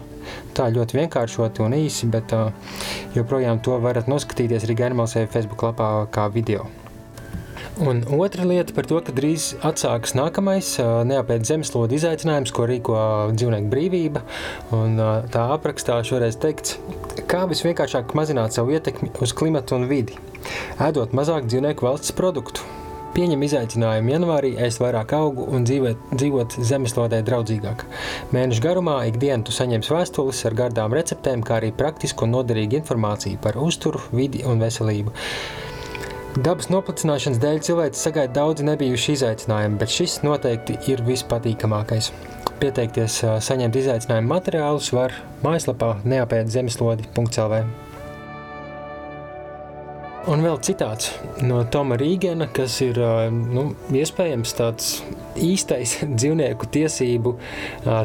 Tā 0.57 0.71
ļoti 0.73 0.97
vienkāršoti 0.97 1.61
un 1.67 1.77
īsi, 1.77 2.09
bet 2.09 2.33
joprojām 3.13 3.61
to 3.61 3.77
varat 3.85 4.09
noskatīties 4.09 4.65
arī 4.65 4.79
Animalsēja 4.87 5.29
Facebook 5.29 5.67
lapā 5.67 5.91
kā 6.09 6.25
video. 6.33 6.65
Un 7.75 8.05
otra 8.07 8.45
lieta 8.47 8.71
par 8.71 8.85
to, 8.87 9.01
ka 9.03 9.11
drīz 9.11 9.49
atsākas 9.67 10.13
nākamais 10.15 10.69
ā, 10.79 10.85
neapēd 11.09 11.43
zemeslode 11.43 11.97
izaicinājums, 11.97 12.53
ko 12.55 12.69
rīko 12.69 12.95
dzīvnieku 13.35 13.67
brīvība. 13.73 14.21
Un, 14.75 14.95
tā 15.33 15.43
aprakstā 15.57 15.97
šoreiz 16.07 16.39
teikts, 16.39 16.77
kā 17.27 17.43
visvienkāršāk 17.51 18.15
mazināt 18.15 18.55
savu 18.55 18.77
ietekmi 18.77 19.11
uz 19.19 19.35
klimatu 19.35 19.75
un 19.75 19.89
vidi, 19.91 20.15
ēdot 20.79 21.11
mazāk 21.19 21.51
dzīvnieku 21.51 21.89
valsts 21.89 22.15
produktu. 22.15 22.63
Pieņem 23.15 23.43
izaicinājumu 23.47 24.11
janvārī 24.11 24.55
ēst 24.63 24.79
vairāk 24.79 25.11
augu 25.15 25.43
un 25.51 25.67
dzīvot, 25.67 26.09
dzīvot 26.15 26.57
zemeslodē 26.71 27.21
draudzīgāk. 27.27 27.85
Mēnešu 28.35 28.63
garumā 28.63 29.01
ikdienu 29.11 29.47
tu 29.47 29.55
saņemsi 29.55 29.95
vēstules 29.95 30.43
ar 30.47 30.59
gardām 30.63 30.95
receptēm, 30.95 31.43
kā 31.43 31.59
arī 31.59 31.75
praktisku 31.75 32.27
un 32.27 32.37
noderīgu 32.39 32.79
informāciju 32.79 33.39
par 33.43 33.59
uzturu, 33.59 34.03
vidi 34.15 34.43
un 34.47 34.63
veselību. 34.63 35.15
Dabas 36.35 36.67
noplicināšanas 36.67 37.37
dēļ 37.39 37.59
cilvēks 37.63 38.01
sagaida 38.03 38.33
daudz 38.35 38.63
nebijuši 38.67 39.13
izaicinājumi, 39.15 39.77
bet 39.79 39.91
šis 39.93 40.17
noteikti 40.19 40.73
ir 40.91 40.99
vispatīkamākais. 41.07 42.09
Pieteikties 42.59 43.21
saņemt 43.45 43.77
izaicinājumu 43.79 44.33
materiālus 44.33 44.89
var 44.91 45.15
mājaslapā 45.45 45.93
neapēd 46.03 46.51
zemeslodi.lv. 46.51 47.59
Un 50.25 50.43
vēl 50.43 50.59
citāts 50.65 51.13
no 51.45 51.61
Toma 51.71 51.95
Rīgena, 52.01 52.49
kas 52.51 52.81
ir 52.83 52.99
nu, 53.31 53.69
iespējams 53.95 54.55
tāds 54.59 54.91
īstais 55.39 55.95
dzīvnieku 56.19 56.67
tiesību 56.75 57.37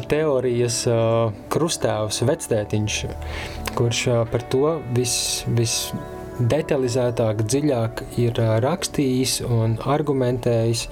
teorijas 0.07 0.85
ā, 0.87 1.01
krustāvs, 1.51 2.23
vectētiņš, 2.31 3.03
kurš 3.75 4.05
par 4.31 4.47
to 4.55 4.77
vis, 4.95 5.19
vis 5.51 5.75
detalizētāk, 6.49 7.45
dziļāk 7.45 8.05
ir 8.21 8.41
rakstījis 8.65 9.41
un 9.49 9.77
argumentējis. 9.81 10.87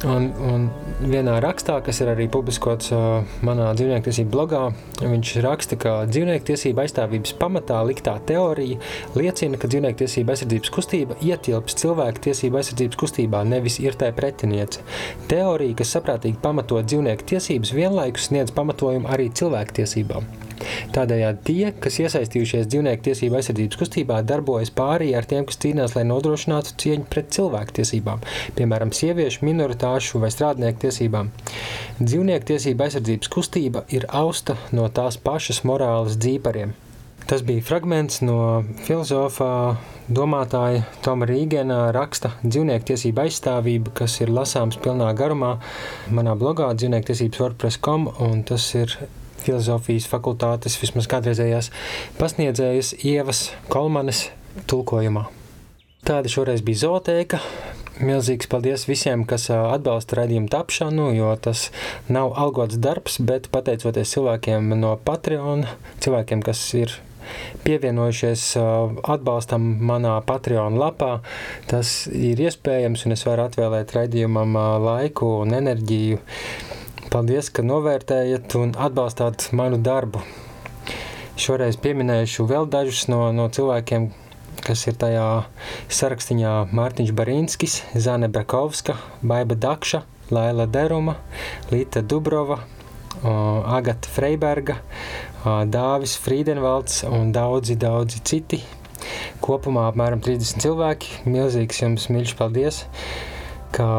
Un, 0.00 0.30
un 0.40 0.62
vienā 1.12 1.34
rakstā, 1.44 1.74
kas 1.84 1.98
ir 2.00 2.08
arī 2.08 2.24
publiskots 2.32 2.88
uh, 2.96 3.20
manā 3.44 3.66
dzīvnieku 3.76 4.24
blogā, 4.32 4.62
viņš 5.02 5.32
raksta, 5.44 5.76
ka 5.76 5.92
dzīvnieku 6.08 6.46
tiesību 6.48 6.80
aizstāvības 6.86 7.34
pamatā 7.36 7.82
liktā 7.84 8.14
teorija 8.24 8.80
liecina, 9.12 9.60
ka 9.60 9.68
dzīvnieku 9.68 10.00
tiesību 10.00 10.32
aizsardzības 10.32 10.72
kustība 10.72 11.20
ietilps 11.20 11.76
cilvēku 11.82 12.24
tiesību 12.30 12.62
aizsardzības 12.62 13.00
kustībā, 13.04 13.44
nevis 13.44 13.76
ir 13.84 13.98
tai 14.00 14.14
pretiniece. 14.16 14.80
Teorija, 15.28 15.76
kas 15.82 15.92
saprātīgi 15.98 16.40
pamato 16.40 16.80
dzīvnieku 16.80 17.34
tiesības, 17.34 17.76
vienlaikus 17.76 18.30
sniedz 18.32 18.56
pamatojumu 18.56 19.12
arī 19.12 19.28
cilvēku 19.36 19.82
tiesībām. 19.82 20.48
Tādējādi 20.94 21.44
tie, 21.46 21.72
kas 21.82 22.00
iesaistījušies 22.04 22.68
dzīvnieku 22.70 23.06
tiesību 23.08 23.38
aizsardzības 23.38 23.80
kustībā, 23.80 24.20
darbojas 24.26 24.72
pārī 24.74 25.12
ar 25.18 25.28
tiem, 25.30 25.46
kas 25.48 25.60
cīnās, 25.62 25.96
lai 25.96 26.04
nodrošinātu 26.08 26.76
cieņu 26.82 27.08
pret 27.12 27.32
cilvēku 27.36 27.78
tiesībām, 27.80 28.24
piemēram, 28.58 28.94
sieviešu, 28.96 29.44
minoritāšu 29.48 30.22
vai 30.22 30.32
strādnieku 30.34 30.86
tiesībām. 30.86 31.32
Dzīvnieku 32.02 32.52
tiesību 32.52 32.86
aizsardzības 32.86 33.32
kustība 33.32 33.86
ir 33.94 34.08
austa 34.08 34.58
no 34.76 34.88
tās 34.92 35.20
pašas 35.20 35.64
morāles 35.68 36.18
dzīpariem. 36.20 36.76
Tas 37.30 37.44
bija 37.46 37.62
fragments 37.62 38.18
no 38.26 38.64
filozofā, 38.86 39.76
domātāja 40.10 40.82
Toma 41.04 41.28
Rīgena 41.30 41.92
raksta 41.94 42.32
dzīvnieku 42.42 42.88
tiesību 42.88 43.22
aizstāvība, 43.22 43.92
kas 44.00 44.16
ir 44.24 44.32
lasāms 44.34 44.80
pilnā 44.82 45.12
garumā 45.14 45.52
manā 46.10 46.34
blogā 46.40 46.72
dzīvnieku 46.74 47.12
tiesības 47.12 47.42
WordPress.com, 47.44 48.08
un 48.26 48.42
tas 48.50 48.66
ir 48.74 48.96
filozofijas 49.50 50.06
fakultātes 50.10 50.78
vismaz 50.78 51.10
kādreizējās 51.10 51.72
pasniedzējas 52.20 52.94
Ievas 53.02 53.48
Kolmanes 53.72 54.28
tulkojumā. 54.70 55.26
Tāda 56.06 56.30
šoreiz 56.32 56.62
bija 56.64 56.86
zootēka. 56.86 57.42
Milzīgs 58.00 58.48
paldies 58.48 58.86
visiem, 58.88 59.26
kas 59.28 59.50
atbalsta 59.52 60.22
raidījumu 60.22 60.48
tapšanu, 60.48 61.10
jo 61.12 61.34
tas 61.42 61.66
nav 62.08 62.32
algots 62.40 62.78
darbs, 62.80 63.18
bet 63.20 63.50
pateicoties 63.52 64.14
cilvēkiem 64.14 64.72
no 64.80 64.94
Patreon, 65.04 65.66
cilvēkiem, 66.00 66.40
kas 66.46 66.62
ir 66.78 66.94
pievienojušies 67.66 68.46
atbalstam 69.04 69.66
manā 69.90 70.16
Patreon 70.26 70.80
lapā, 70.80 71.18
tas 71.68 72.06
ir 72.08 72.40
iespējams 72.46 73.04
un 73.04 73.18
es 73.18 73.26
varu 73.28 73.44
atvēlēt 73.50 73.92
raidījumam 73.98 74.56
laiku 74.86 75.34
un 75.42 75.58
enerģiju. 75.60 76.24
Paldies, 77.10 77.48
ka 77.50 77.64
novērtējat 77.66 78.52
un 78.54 78.70
atbalstāt 78.78 79.48
manu 79.58 79.80
darbu. 79.82 80.20
Šoreiz 81.34 81.74
pieminēšu 81.82 82.44
vēl 82.46 82.68
dažus 82.70 83.08
no, 83.10 83.32
no 83.34 83.48
cilvēkiem, 83.50 84.04
kas 84.62 84.84
ir 84.86 84.94
tajā 85.00 85.24
sarakstā 85.90 86.52
Mārtiņš 86.70 87.10
Barīnskis, 87.18 87.74
Zane 87.98 88.28
Brakovska, 88.30 88.94
Baiba 89.26 89.56
Dakša, 89.58 90.04
Laila 90.30 90.68
Deruma, 90.70 91.16
Līta 91.72 92.04
Dubrova, 92.06 92.60
Agata 93.24 94.12
Freiberga, 94.14 94.78
Dāvis 95.42 96.14
Friedenvalds 96.14 97.00
un 97.10 97.34
daudzi, 97.34 97.74
daudzi 97.74 98.22
citi. 98.22 98.60
Kopumā 99.42 99.88
apmēram 99.90 100.22
30 100.22 100.62
cilvēki. 100.62 101.24
Milzīgs 101.26 101.82
jums 101.82 102.06
mīļš 102.14 102.36
paldies, 102.38 102.84
ka, 103.74 103.90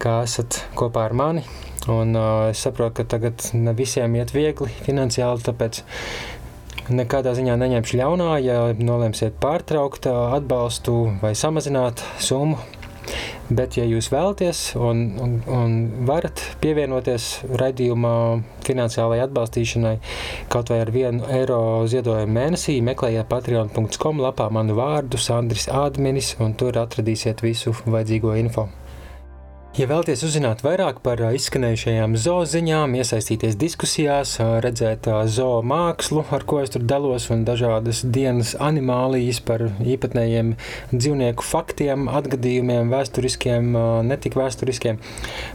ka 0.00 0.16
esat 0.24 0.62
kopā 0.80 1.04
ar 1.10 1.18
mani. 1.20 1.44
Un, 1.90 2.14
uh, 2.16 2.48
es 2.48 2.62
saprotu, 2.64 3.02
ka 3.02 3.08
tagad 3.16 3.50
ne 3.52 3.74
visiem 3.76 4.14
iet 4.16 4.32
viegli 4.32 4.70
finansiāli, 4.86 5.44
tāpēc 5.44 5.82
nekādā 6.92 7.34
ziņā 7.36 7.56
neņemšu 7.60 7.98
ļaunā, 8.00 8.30
ja 8.44 8.58
nolemsiet 8.76 9.36
pārtraukt 9.40 10.08
atbalstu 10.08 10.96
vai 11.22 11.34
samazināt 11.36 12.04
summu. 12.20 12.58
Bet, 13.52 13.74
ja 13.76 13.84
jūs 13.84 14.06
vēlaties 14.08 14.60
un, 14.80 15.00
un, 15.20 15.32
un 15.52 15.74
varat 16.08 16.40
pievienoties 16.62 17.26
raidījuma 17.60 18.12
finansiālajai 18.64 19.26
atbalstīšanai 19.26 19.92
kaut 20.52 20.72
vai 20.72 20.78
ar 20.80 20.92
vienu 20.94 21.28
eiro 21.28 21.58
ziedojumu 21.90 22.32
mēnesī, 22.38 22.78
meklējiet 22.86 23.28
patreon.com 23.28 24.24
lapā 24.24 24.48
manu 24.48 24.78
vārdu 24.78 25.20
Sandris 25.20 25.68
Ādminis 25.68 26.32
un 26.40 26.56
tur 26.56 26.80
atradīsiet 26.80 27.44
visu 27.44 27.76
vajadzīgo 27.84 28.32
info. 28.40 28.70
Ja 29.74 29.88
vēlaties 29.90 30.20
uzzināt 30.22 30.60
vairāk 30.62 31.00
par 31.02 31.18
izskanējušajām 31.34 32.12
zooziņām, 32.22 32.92
iesaistīties 32.94 33.56
diskusijās, 33.58 34.36
redzēt 34.62 35.08
zoo 35.34 35.64
mākslu, 35.66 36.22
ar 36.30 36.46
ko 36.46 36.60
es 36.62 36.70
tur 36.70 36.84
dalos, 36.86 37.26
un 37.34 37.42
dažādas 37.42 38.04
dienas 38.06 38.52
animālijas 38.62 39.42
par 39.42 39.66
īpatnējiem 39.82 40.54
dzīvnieku 40.94 41.42
faktiem, 41.42 42.06
atgadījumiem, 42.06 42.94
vēsturiskiem, 42.94 43.74
netik 44.06 44.38
vēsturiskiem, 44.38 45.02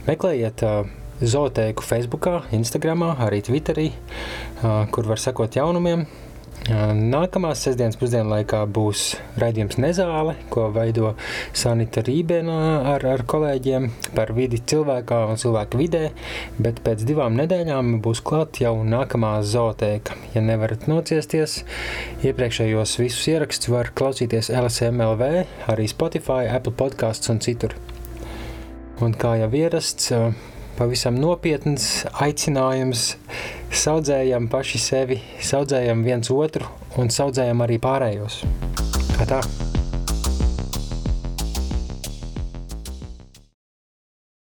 meklējiet 0.04 0.68
zooteiku 1.24 1.88
Facebookā, 1.88 2.42
Instagramā, 2.60 3.14
arī 3.24 3.40
Twitterī, 3.48 3.88
kur 4.92 5.08
var 5.14 5.28
sekot 5.30 5.56
jaunumiem. 5.56 6.04
Nākamās 6.68 7.62
sestdienas 7.64 7.96
pusdienlaikā 7.96 8.58
būs 8.68 9.14
raidījums 9.40 9.78
Nezāle, 9.80 10.34
ko 10.52 10.66
veido 10.74 11.14
Sanita 11.56 12.02
Rībēna 12.04 12.56
ar, 12.92 13.06
ar 13.08 13.24
kolēģiem 13.24 13.86
par 14.12 14.34
vidi 14.36 14.60
cilvēkā 14.60 15.22
un 15.32 15.40
cilvēku 15.40 15.80
vidē, 15.80 16.02
bet 16.60 16.82
pēc 16.84 17.06
divām 17.08 17.38
nedēļām 17.40 17.96
būs 18.04 18.20
klāt 18.20 18.60
jau 18.60 18.74
nākamā 18.84 19.38
zootēka. 19.40 20.18
Ja 20.36 20.44
nevarat 20.44 20.84
nociesties, 20.90 21.62
iepriekšējos 22.28 22.96
visus 23.00 23.24
ierakstus 23.32 23.72
var 23.72 23.94
klausīties 23.96 24.52
LSMLV, 24.52 25.32
arī 25.72 25.88
Spotify, 25.88 26.44
Apple 26.52 26.76
podcasts 26.76 27.32
un 27.32 27.40
citur. 27.40 27.72
Un 29.00 29.16
kā 29.16 29.38
jau 29.40 29.48
ierasts, 29.56 30.12
pavisam 30.80 31.18
nopietns 31.20 32.06
aicinājums 32.24 33.14
saudzējam 33.82 34.48
paši 34.52 34.80
sevi, 34.80 35.18
saudzējam 35.44 36.06
viens 36.06 36.32
otru 36.32 36.70
un 36.96 37.12
saudzējam 37.12 37.66
arī 37.66 37.76
pārējos. 37.84 38.40
Kā 39.18 39.28
tā? 39.28 39.44